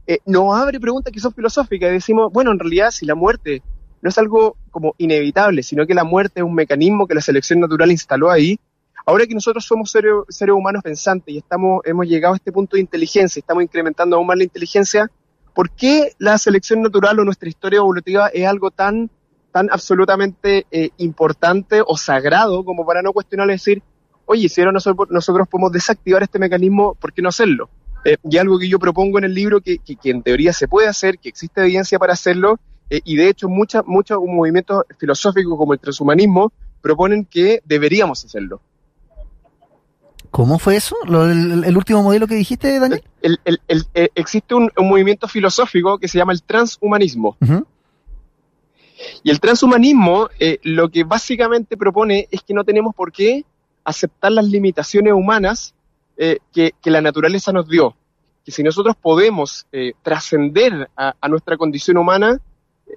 eh, 0.06 0.18
nos 0.26 0.54
abre 0.54 0.80
preguntas 0.80 1.12
que 1.12 1.20
son 1.20 1.32
filosóficas 1.32 1.90
y 1.90 1.94
decimos, 1.94 2.32
bueno, 2.32 2.50
en 2.50 2.58
realidad 2.58 2.90
si 2.90 3.06
la 3.06 3.14
muerte 3.14 3.62
no 4.02 4.10
es 4.10 4.18
algo 4.18 4.56
como 4.70 4.94
inevitable, 4.98 5.62
sino 5.62 5.86
que 5.86 5.94
la 5.94 6.04
muerte 6.04 6.40
es 6.40 6.44
un 6.44 6.54
mecanismo 6.54 7.06
que 7.06 7.14
la 7.14 7.20
selección 7.20 7.60
natural 7.60 7.90
instaló 7.90 8.30
ahí, 8.30 8.58
ahora 9.06 9.26
que 9.26 9.34
nosotros 9.34 9.64
somos 9.64 9.90
seres, 9.90 10.12
seres 10.28 10.54
humanos 10.54 10.82
pensantes 10.82 11.34
y 11.34 11.38
estamos, 11.38 11.80
hemos 11.84 12.06
llegado 12.06 12.34
a 12.34 12.36
este 12.36 12.52
punto 12.52 12.76
de 12.76 12.82
inteligencia, 12.82 13.40
estamos 13.40 13.62
incrementando 13.62 14.16
aún 14.16 14.26
más 14.26 14.36
la 14.36 14.44
inteligencia, 14.44 15.10
¿por 15.54 15.70
qué 15.70 16.12
la 16.18 16.36
selección 16.38 16.82
natural 16.82 17.20
o 17.20 17.24
nuestra 17.24 17.48
historia 17.48 17.78
evolutiva 17.78 18.28
es 18.28 18.46
algo 18.46 18.70
tan, 18.70 19.10
tan 19.52 19.68
absolutamente 19.70 20.66
eh, 20.70 20.90
importante 20.98 21.80
o 21.86 21.96
sagrado 21.96 22.64
como 22.64 22.84
para 22.84 23.00
no 23.00 23.12
cuestionar 23.12 23.48
y 23.48 23.52
decir, 23.52 23.82
oye, 24.26 24.48
si 24.48 24.60
ahora 24.60 24.72
nosotros, 24.72 25.08
nosotros 25.10 25.48
podemos 25.48 25.72
desactivar 25.72 26.22
este 26.22 26.38
mecanismo, 26.38 26.94
¿por 26.94 27.12
qué 27.12 27.22
no 27.22 27.28
hacerlo? 27.28 27.68
Eh, 28.04 28.18
y 28.22 28.36
algo 28.36 28.58
que 28.58 28.68
yo 28.68 28.78
propongo 28.78 29.18
en 29.18 29.24
el 29.24 29.34
libro 29.34 29.60
que, 29.60 29.78
que, 29.78 30.10
en 30.10 30.22
teoría 30.22 30.52
se 30.52 30.68
puede 30.68 30.88
hacer, 30.88 31.18
que 31.18 31.30
existe 31.30 31.62
evidencia 31.62 31.98
para 31.98 32.12
hacerlo, 32.12 32.58
eh, 32.90 33.00
y 33.04 33.16
de 33.16 33.30
hecho 33.30 33.48
muchos 33.48 33.82
muchos 33.86 34.18
movimientos 34.20 34.84
filosóficos 34.98 35.56
como 35.56 35.72
el 35.72 35.80
transhumanismo 35.80 36.52
proponen 36.82 37.24
que 37.24 37.62
deberíamos 37.64 38.22
hacerlo. 38.24 38.60
¿Cómo 40.30 40.58
fue 40.58 40.76
eso? 40.76 40.96
el, 41.06 41.76
último 41.76 42.02
modelo 42.02 42.26
que 42.26 42.34
dijiste, 42.34 42.78
Daniel? 42.78 43.02
El, 43.22 43.38
eh, 43.94 44.08
existe 44.16 44.54
un, 44.54 44.68
movimiento 44.76 45.28
filosófico 45.28 45.96
que 45.96 46.08
se 46.08 46.18
llama 46.18 46.32
el 46.32 46.42
transhumanismo. 46.42 47.36
Y 49.22 49.30
el 49.30 49.38
transhumanismo 49.38 50.28
lo 50.64 50.88
que 50.88 51.04
básicamente 51.04 51.76
propone 51.76 52.26
es 52.32 52.42
que 52.42 52.52
no 52.52 52.64
tenemos 52.64 52.94
por 52.96 53.12
qué 53.12 53.44
aceptar 53.84 54.32
las 54.32 54.46
limitaciones 54.46 55.12
humanas 55.12 55.74
eh, 56.16 56.38
que, 56.52 56.72
la 56.84 57.00
naturaleza 57.00 57.52
nos 57.52 57.68
dio. 57.68 57.96
Que 58.44 58.52
si 58.52 58.62
nosotros 58.62 58.96
podemos 59.00 59.66
eh, 59.72 59.92
trascender 60.02 60.90
a, 60.96 61.28
nuestra 61.28 61.56
condición 61.56 61.96
humana, 61.96 62.40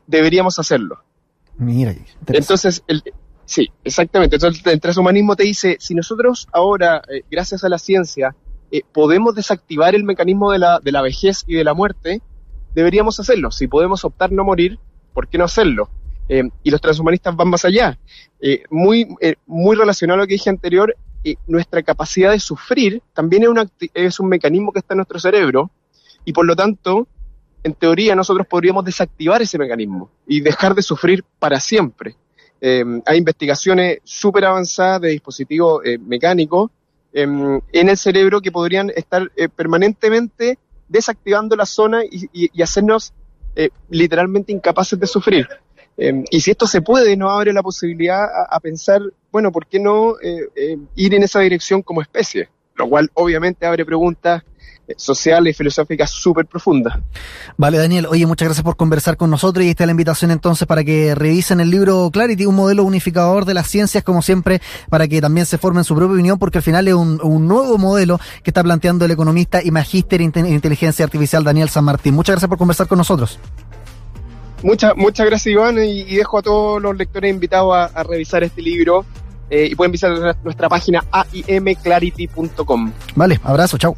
deberíamos 0.06 0.60
hacerlo. 0.60 1.04
Mira, 1.58 1.96
entonces, 2.28 2.84
el, 2.88 3.04
sí, 3.46 3.70
exactamente. 3.84 4.36
Entonces, 4.36 4.66
el 4.66 4.80
transhumanismo 4.80 5.36
te 5.36 5.44
dice, 5.44 5.78
si 5.80 5.96
nosotros 5.96 6.48
ahora, 6.52 7.02
eh, 7.10 7.24
gracias 7.32 7.64
a 7.64 7.70
la 7.70 7.78
ciencia, 7.78 8.36
podemos 8.92 9.34
desactivar 9.34 9.96
el 9.96 10.04
mecanismo 10.04 10.52
de 10.52 10.60
la, 10.60 10.80
de 10.82 10.92
la 10.92 11.02
vejez 11.02 11.46
y 11.48 11.56
de 11.56 11.64
la 11.64 11.74
muerte, 11.74 12.22
deberíamos 12.76 13.18
hacerlo. 13.20 13.50
Si 13.50 13.68
podemos 13.68 14.04
optar 14.04 14.34
no 14.34 14.44
morir, 14.44 14.78
¿por 15.14 15.30
qué 15.30 15.38
no 15.38 15.46
hacerlo? 15.46 15.90
Eh, 16.30 16.44
y 16.64 16.72
los 16.72 16.82
transhumanistas 16.82 17.36
van 17.36 17.50
más 17.50 17.64
allá. 17.66 17.98
Eh, 18.42 18.64
muy, 18.70 19.08
eh, 19.22 19.36
muy 19.46 19.76
relacionado 19.76 20.20
a 20.20 20.24
lo 20.24 20.28
que 20.28 20.34
dije 20.34 20.50
anterior, 20.50 20.96
nuestra 21.46 21.84
capacidad 21.84 22.32
de 22.32 22.40
sufrir 22.40 23.02
también 23.14 23.44
es, 23.44 23.50
una, 23.50 23.70
es 23.94 24.18
un 24.20 24.30
mecanismo 24.30 24.72
que 24.72 24.80
está 24.80 24.94
en 24.94 25.00
nuestro 25.00 25.20
cerebro 25.20 25.70
y 26.24 26.32
por 26.32 26.46
lo 26.46 26.56
tanto, 26.56 27.06
en 27.64 27.74
teoría, 27.74 28.16
nosotros 28.16 28.48
podríamos 28.48 28.86
desactivar 28.86 29.42
ese 29.42 29.58
mecanismo 29.58 30.10
y 30.26 30.40
dejar 30.40 30.74
de 30.74 30.82
sufrir 30.82 31.26
para 31.38 31.60
siempre. 31.60 32.16
hay 32.62 33.18
investigaciones 33.18 34.00
súper 34.06 34.46
avanzadas 34.46 35.02
de 35.02 35.10
dispositivos 35.10 35.82
mecánicos 36.00 36.72
en 37.12 37.62
el 37.74 37.98
cerebro 37.98 38.40
que 38.40 38.52
podrían 38.52 38.90
estar 38.96 39.30
permanentemente 39.54 40.58
desactivando 40.88 41.58
la 41.58 41.66
zona 41.66 42.06
y, 42.06 42.30
y 42.32 42.62
hacernos 42.62 43.12
literalmente 43.90 44.54
incapaces 44.54 44.98
de 44.98 45.08
sufrir. 45.08 45.46
Em, 45.98 46.24
y 46.30 46.42
si 46.42 46.52
esto 46.52 46.68
se 46.68 46.82
puede, 46.82 47.18
nos 47.18 47.32
abre 47.32 47.52
la 47.52 47.64
posibilidad 47.64 48.28
a, 48.50 48.60
pensar, 48.60 49.02
bueno, 49.32 49.52
¿por 49.52 49.66
qué 49.66 49.80
no 49.80 50.16
eh, 50.22 50.48
eh, 50.56 50.78
ir 50.96 51.16
en 51.16 51.24
esa 51.24 51.40
dirección 51.40 51.82
como 51.82 52.02
especie? 52.02 52.50
Lo 52.76 52.88
cual 52.88 53.10
obviamente 53.16 53.66
abre 53.66 53.84
preguntas 53.84 54.44
eh, 54.88 54.94
sociales 54.96 55.56
y 55.56 55.58
filosóficas 55.58 56.12
súper 56.12 56.46
profundas. 56.46 57.00
Vale, 57.58 57.80
Daniel, 57.80 58.06
oye, 58.06 58.28
muchas 58.28 58.48
gracias 58.48 58.64
por 58.64 58.78
conversar 58.78 59.18
con 59.18 59.32
nosotros 59.32 59.66
y 59.66 59.70
esta 59.70 59.86
es 59.86 59.88
la 59.88 59.92
invitación 59.92 60.30
entonces 60.30 60.68
para 60.68 60.84
que 60.84 61.16
revisen 61.16 61.60
el 61.60 61.72
libro 61.72 62.12
Clarity, 62.14 62.46
un 62.46 62.56
modelo 62.56 62.84
unificador 62.84 63.46
de 63.46 63.56
las 63.56 63.68
ciencias, 63.68 64.04
como 64.04 64.22
siempre, 64.22 64.62
para 64.90 65.08
que 65.08 65.20
también 65.20 65.48
se 65.48 65.58
formen 65.58 65.84
su 65.84 65.96
propia 65.96 66.14
opinión, 66.14 66.38
porque 66.38 66.60
al 66.60 66.64
final 66.64 66.88
es 66.88 66.94
un, 66.94 67.48
nuevo 67.48 67.80
modelo 67.80 68.20
que 68.44 68.52
está 68.52 68.62
planteando 68.62 69.06
el 69.06 69.12
economista 69.12 69.64
y 69.64 69.72
magíster 69.72 70.22
en 70.22 70.32
inteligencia 70.46 71.04
artificial 71.04 71.44
Daniel 71.44 71.70
San 71.70 71.84
Martín. 71.84 72.14
Muchas 72.14 72.36
gracias 72.36 72.50
por 72.50 72.60
conversar 72.60 72.88
con 72.88 73.00
nosotros. 73.00 73.40
Muchas, 74.64 74.96
muchas 74.96 75.26
gracias, 75.26 75.54
Iván, 75.54 75.78
y, 75.78 76.04
dejo 76.16 76.40
a 76.40 76.42
todos 76.42 76.82
los 76.82 76.96
lectores 76.98 77.32
invitados 77.32 77.76
a, 77.94 78.04
revisar 78.04 78.44
este 78.44 78.62
libro 78.62 79.06
eh, 79.50 79.68
y 79.72 79.76
pueden 79.76 79.92
visitar 79.92 80.36
nuestra, 80.44 80.68
página 80.70 81.04
aimclarity.com. 81.12 82.92
Vale, 83.16 83.40
abrazo, 83.44 83.78
chao. 83.78 83.96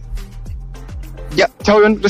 Ya, 1.36 1.50
chao, 1.64 1.80
Iván. 1.80 2.00